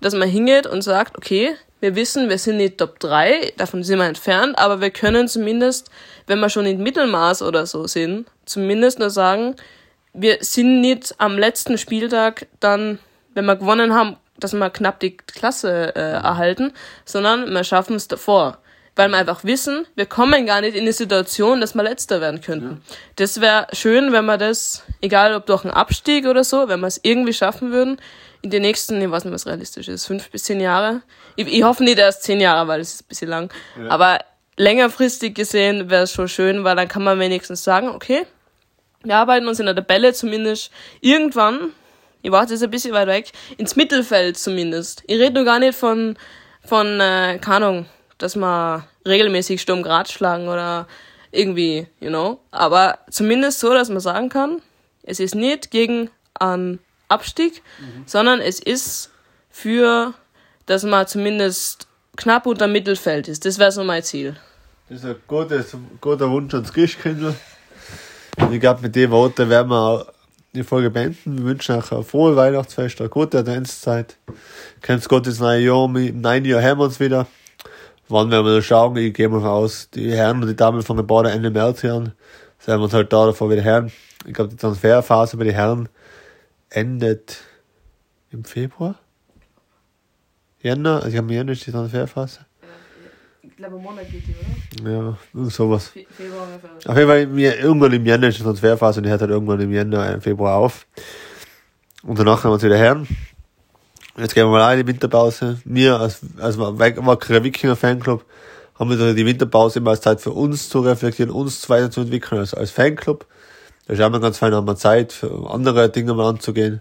dass 0.00 0.14
man 0.14 0.28
hingeht 0.28 0.66
und 0.66 0.82
sagt, 0.82 1.16
okay, 1.16 1.54
wir 1.82 1.96
wissen, 1.96 2.28
wir 2.28 2.38
sind 2.38 2.58
nicht 2.58 2.78
Top 2.78 3.00
3, 3.00 3.54
davon 3.56 3.82
sind 3.82 3.98
wir 3.98 4.06
entfernt, 4.06 4.56
aber 4.56 4.80
wir 4.80 4.90
können 4.90 5.26
zumindest, 5.26 5.90
wenn 6.28 6.38
wir 6.38 6.48
schon 6.48 6.64
in 6.64 6.80
Mittelmaß 6.80 7.42
oder 7.42 7.66
so 7.66 7.88
sind, 7.88 8.28
zumindest 8.46 9.00
nur 9.00 9.10
sagen, 9.10 9.56
wir 10.12 10.38
sind 10.40 10.80
nicht 10.80 11.12
am 11.18 11.36
letzten 11.36 11.78
Spieltag 11.78 12.46
dann, 12.60 13.00
wenn 13.34 13.46
wir 13.46 13.56
gewonnen 13.56 13.92
haben, 13.94 14.16
dass 14.38 14.52
wir 14.52 14.70
knapp 14.70 15.00
die 15.00 15.16
Klasse 15.16 15.92
äh, 15.96 16.12
erhalten, 16.12 16.72
sondern 17.04 17.50
wir 17.50 17.64
schaffen 17.64 17.96
es 17.96 18.06
davor. 18.06 18.58
Weil 18.94 19.08
wir 19.08 19.16
einfach 19.16 19.42
wissen, 19.42 19.86
wir 19.96 20.06
kommen 20.06 20.46
gar 20.46 20.60
nicht 20.60 20.76
in 20.76 20.84
die 20.84 20.92
Situation, 20.92 21.60
dass 21.60 21.74
wir 21.74 21.82
letzter 21.82 22.20
werden 22.20 22.42
könnten. 22.42 22.82
Ja. 22.86 22.96
Das 23.16 23.40
wäre 23.40 23.66
schön, 23.72 24.12
wenn 24.12 24.26
wir 24.26 24.38
das, 24.38 24.84
egal 25.00 25.34
ob 25.34 25.46
durch 25.46 25.64
einen 25.64 25.74
Abstieg 25.74 26.26
oder 26.26 26.44
so, 26.44 26.68
wenn 26.68 26.80
wir 26.80 26.88
es 26.88 27.00
irgendwie 27.02 27.32
schaffen 27.32 27.72
würden, 27.72 27.98
in 28.42 28.50
den 28.50 28.62
nächsten, 28.62 29.00
ich 29.00 29.10
weiß 29.10 29.24
nicht, 29.24 29.32
was 29.32 29.46
realistisch 29.46 29.88
ist, 29.88 30.06
fünf 30.06 30.30
bis 30.30 30.44
zehn 30.44 30.60
Jahre. 30.60 31.02
Ich, 31.36 31.46
ich 31.46 31.62
hoffe 31.62 31.84
nicht 31.84 31.98
erst 31.98 32.24
zehn 32.24 32.40
Jahre, 32.40 32.68
weil 32.68 32.80
es 32.80 32.94
ist 32.94 33.02
ein 33.02 33.08
bisschen 33.08 33.30
lang. 33.30 33.52
Ja. 33.78 33.88
Aber 33.90 34.18
längerfristig 34.56 35.34
gesehen 35.34 35.88
wäre 35.90 36.02
es 36.02 36.12
schon 36.12 36.28
schön, 36.28 36.64
weil 36.64 36.76
dann 36.76 36.88
kann 36.88 37.04
man 37.04 37.18
wenigstens 37.18 37.64
sagen, 37.64 37.88
okay, 37.88 38.26
wir 39.04 39.16
arbeiten 39.16 39.48
uns 39.48 39.60
in 39.60 39.66
der 39.66 39.76
Tabelle 39.76 40.12
zumindest 40.12 40.70
irgendwann, 41.00 41.72
ich 42.20 42.30
warte 42.30 42.52
jetzt 42.52 42.62
ein 42.62 42.70
bisschen 42.70 42.92
weit 42.92 43.08
weg, 43.08 43.32
ins 43.56 43.76
Mittelfeld 43.76 44.38
zumindest. 44.38 45.02
Ich 45.06 45.18
rede 45.18 45.34
nur 45.34 45.44
gar 45.44 45.58
nicht 45.58 45.76
von, 45.76 46.16
von, 46.64 47.00
äh, 47.00 47.38
Ahnung, 47.44 47.86
dass 48.18 48.36
wir 48.36 48.86
regelmäßig 49.06 49.60
Sturm 49.60 49.82
Graz 49.82 50.12
schlagen 50.12 50.48
oder 50.48 50.86
irgendwie, 51.32 51.86
you 52.00 52.10
know. 52.10 52.38
Aber 52.50 52.98
zumindest 53.10 53.60
so, 53.60 53.72
dass 53.72 53.88
man 53.88 54.00
sagen 54.00 54.28
kann, 54.28 54.62
es 55.02 55.18
ist 55.18 55.34
nicht 55.34 55.70
gegen 55.70 56.10
einen 56.34 56.78
Abstieg, 57.12 57.62
mhm. 57.80 58.02
sondern 58.06 58.40
es 58.40 58.58
ist 58.58 59.10
für, 59.50 60.14
dass 60.66 60.82
man 60.82 61.06
zumindest 61.06 61.86
knapp 62.16 62.46
unter 62.46 62.68
Mittelfeld 62.68 63.28
ist. 63.28 63.44
Das 63.44 63.58
wäre 63.58 63.72
so 63.72 63.84
mein 63.84 64.02
Ziel. 64.02 64.36
Das 64.88 64.98
ist 65.00 65.06
ein 65.06 65.16
guter, 65.26 65.64
guter 66.00 66.30
Wunsch 66.30 66.52
ans 66.54 66.72
Christkindl. 66.72 67.34
Ich 68.50 68.60
glaube, 68.60 68.82
mit 68.82 68.96
den 68.96 69.10
Worten 69.10 69.48
werden 69.48 69.68
wir 69.68 70.06
die 70.54 70.64
Folge 70.64 70.90
beenden. 70.90 71.38
Wir 71.38 71.44
wünschen 71.44 71.76
euch 71.76 71.92
ein 71.92 72.02
frohe 72.02 72.36
Weihnachtsfest, 72.36 73.00
eine 73.00 73.08
gute 73.08 73.38
Adventszeit. 73.38 74.16
Kennst 74.80 75.08
Gott 75.08 75.26
das 75.26 75.38
neue 75.38 75.60
Jahr, 75.60 75.84
im 75.84 76.20
neuen 76.20 76.44
Jahr 76.44 76.60
hören 76.60 76.78
wir 76.78 76.84
uns 76.84 77.00
wieder. 77.00 77.26
Wann 78.08 78.30
werden 78.30 78.44
wir 78.44 78.56
noch 78.56 78.62
schauen? 78.62 78.96
Ich 78.96 79.14
gehe 79.14 79.28
mal 79.28 79.46
aus, 79.46 79.88
die 79.90 80.12
Herren 80.12 80.42
und 80.42 80.48
die 80.48 80.56
Damen 80.56 80.82
von 80.82 80.96
der 80.96 81.04
Bade 81.04 81.30
Ende 81.30 81.50
März 81.50 81.82
hören. 81.82 82.12
Sollen 82.58 82.80
wir 82.80 82.84
uns 82.84 82.92
halt 82.92 83.12
da 83.12 83.26
davor 83.26 83.50
wieder 83.50 83.64
hören. 83.64 83.90
Ich 84.26 84.34
glaube, 84.34 84.50
die 84.50 84.56
Transferphase 84.56 85.36
bei 85.36 85.44
den 85.44 85.54
Herren 85.54 85.88
endet 86.72 87.38
im 88.30 88.44
Februar? 88.44 88.98
Jänner? 90.60 90.96
Also 90.96 91.08
ich 91.08 91.16
habe 91.16 91.26
mir 91.26 91.34
Jänner 91.34 91.52
ist 91.52 91.66
die 91.66 91.72
Transferphase. 91.72 92.46
Ich 93.42 93.56
glaube, 93.56 93.76
im 93.76 93.82
Monat 93.82 94.08
geht 94.10 94.22
die, 94.26 94.82
oder? 94.82 94.90
Ja, 94.90 95.18
sowas. 95.48 95.88
Fe 95.88 96.06
Februar 96.10 96.46
ungefähr. 96.46 96.90
Auf 96.90 96.96
jeden 96.96 97.08
Fall, 97.08 97.26
mir, 97.26 97.58
irgendwann 97.58 97.92
im 97.92 98.06
Jänner 98.06 98.28
ist 98.28 98.38
die 98.38 98.42
Transferphase 98.42 99.00
und 99.00 99.04
die 99.04 99.10
hört 99.10 99.20
halt 99.20 99.30
irgendwann 99.30 99.60
im 99.60 99.72
Jänner, 99.72 100.08
äh, 100.08 100.20
Februar 100.20 100.56
auf. 100.56 100.86
Und 102.02 102.18
danach 102.18 102.42
haben 102.42 102.50
wir 102.50 102.54
uns 102.54 102.62
wieder 102.62 102.76
her. 102.76 103.04
Jetzt 104.16 104.34
gehen 104.34 104.46
wir 104.46 104.50
mal 104.50 104.78
in 104.78 104.86
die 104.86 104.92
Winterpause. 104.92 105.60
Wir 105.64 105.98
als, 105.98 106.20
als 106.38 106.58
wackerer 106.58 107.42
Wikinger 107.44 107.76
Fanclub 107.76 108.24
haben 108.78 108.90
wir 108.90 109.14
die 109.14 109.26
Winterpause 109.26 109.78
immer 109.78 109.90
als 109.90 110.00
Zeit 110.00 110.20
für 110.20 110.32
uns 110.32 110.68
zu 110.68 110.80
reflektieren, 110.80 111.30
uns 111.30 111.68
weiterzuentwickeln 111.68 112.40
als, 112.40 112.54
als 112.54 112.70
Fanclub. 112.70 113.26
Da 113.86 113.94
ist 113.94 114.00
auch 114.00 114.10
mal 114.10 114.20
ganz 114.20 114.38
fein, 114.38 114.54
haben 114.54 114.66
wir 114.66 114.76
Zeit, 114.76 115.26
andere 115.48 115.88
Dinge 115.88 116.14
mal 116.14 116.28
anzugehen. 116.28 116.80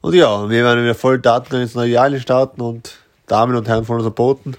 Und 0.00 0.14
ja, 0.14 0.48
wir 0.48 0.64
werden 0.64 0.82
wieder 0.82 0.94
voll 0.94 1.18
Daten 1.18 1.56
ins 1.56 1.74
neue 1.74 1.90
Jahr 1.90 2.16
starten 2.18 2.60
und 2.60 2.96
Damen 3.26 3.56
und 3.56 3.68
Herren 3.68 3.84
von 3.84 4.00
uns 4.00 4.14
Boten. 4.14 4.56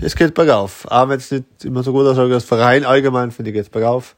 Es 0.00 0.14
geht 0.14 0.34
bergauf. 0.34 0.86
Auch 0.88 1.08
wenn 1.08 1.18
es 1.18 1.30
nicht 1.30 1.44
immer 1.64 1.82
so 1.82 1.92
gut 1.92 2.06
ausschaut, 2.06 2.30
als 2.30 2.44
Verein 2.44 2.84
allgemein, 2.84 3.30
finde 3.30 3.50
ich, 3.50 3.54
geht 3.54 3.64
es 3.64 3.70
bergauf. 3.70 4.14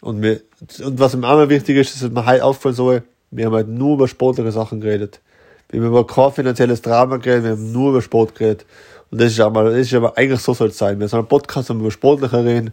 Und, 0.00 0.22
wir, 0.22 0.40
und 0.84 0.98
was 0.98 1.16
mir 1.16 1.26
auch 1.26 1.36
mal 1.36 1.48
wichtig 1.48 1.76
ist, 1.76 1.94
ist, 1.94 2.04
dass 2.04 2.10
man 2.10 2.24
halt 2.24 2.42
auffallen 2.42 2.74
soll, 2.74 3.02
wir 3.30 3.46
haben 3.46 3.54
halt 3.54 3.68
nur 3.68 3.94
über 3.94 4.08
sportliche 4.08 4.52
Sachen 4.52 4.80
geredet. 4.80 5.20
Wir 5.68 5.80
haben 5.80 5.88
über 5.88 6.06
kein 6.06 6.32
finanzielles 6.32 6.80
Drama 6.80 7.16
geredet, 7.16 7.44
wir 7.44 7.50
haben 7.52 7.72
nur 7.72 7.90
über 7.90 8.02
Sport 8.02 8.34
geredet. 8.34 8.64
Und 9.10 9.20
das 9.20 9.32
ist 9.32 9.40
aber, 9.40 9.64
das 9.64 9.78
ist 9.78 9.94
aber 9.94 10.16
eigentlich 10.16 10.40
so 10.40 10.54
soll 10.54 10.68
es 10.68 10.78
sein. 10.78 11.00
Wir 11.00 11.08
sollen 11.08 11.22
einen 11.22 11.28
Podcast 11.28 11.70
um 11.70 11.80
über 11.80 11.90
Sportliche 11.90 12.44
reden 12.44 12.72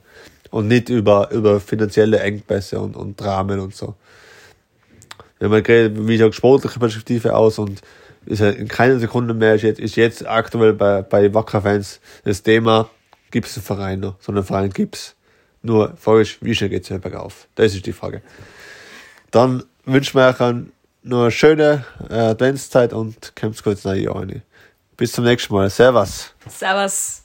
und 0.52 0.68
nicht 0.68 0.90
über, 0.90 1.32
über 1.32 1.60
finanzielle 1.60 2.20
Engpässe 2.20 2.80
und, 2.80 2.96
und 2.96 3.20
Dramen 3.20 3.60
und 3.60 3.76
so. 3.76 3.96
Haben 5.42 5.54
halt 5.54 5.66
geredet, 5.66 6.08
wie 6.08 6.20
schaut 6.20 6.36
sportliche 6.36 6.78
Perspektive 6.78 7.36
aus 7.36 7.58
und 7.58 7.82
ist 8.26 8.42
in 8.42 8.68
keiner 8.68 9.00
Sekunde 9.00 9.34
mehr 9.34 9.56
ist 9.56 9.64
jetzt, 9.64 9.80
ist 9.80 9.96
jetzt 9.96 10.28
aktuell 10.28 10.74
bei, 10.74 11.02
bei 11.02 11.34
Wacker-Fans 11.34 12.00
das 12.24 12.44
Thema, 12.44 12.90
gibt 13.32 13.48
es 13.48 13.58
einen 13.58 13.64
Verein 13.64 14.00
noch? 14.00 14.16
So 14.20 14.32
einen 14.32 14.44
Verein 14.44 14.70
gibt's. 14.70 15.16
Nur, 15.64 15.96
Frage 15.98 16.22
ist, 16.22 16.44
wie 16.44 16.54
schnell 16.54 16.70
geht's 16.70 16.90
wieder 16.90 17.00
bergauf? 17.00 17.48
Das 17.56 17.74
ist 17.74 17.86
die 17.86 17.94
Frage. 17.94 18.22
Dann 19.32 19.64
wünschen 19.86 20.20
wir 20.20 20.28
euch 20.28 20.56
nur 21.04 21.24
eine 21.24 21.32
schöne 21.32 21.86
äh, 22.10 22.14
Adventszeit 22.14 22.94
und 22.94 23.36
kommt 23.36 23.62
kurz 23.64 23.84
nach 23.84 23.96
Jahr 23.96 24.26
Bis 24.98 25.14
zum 25.14 25.24
nächsten 25.24 25.54
Mal. 25.54 25.70
Servus. 25.70 26.34
Servus. 26.48 27.24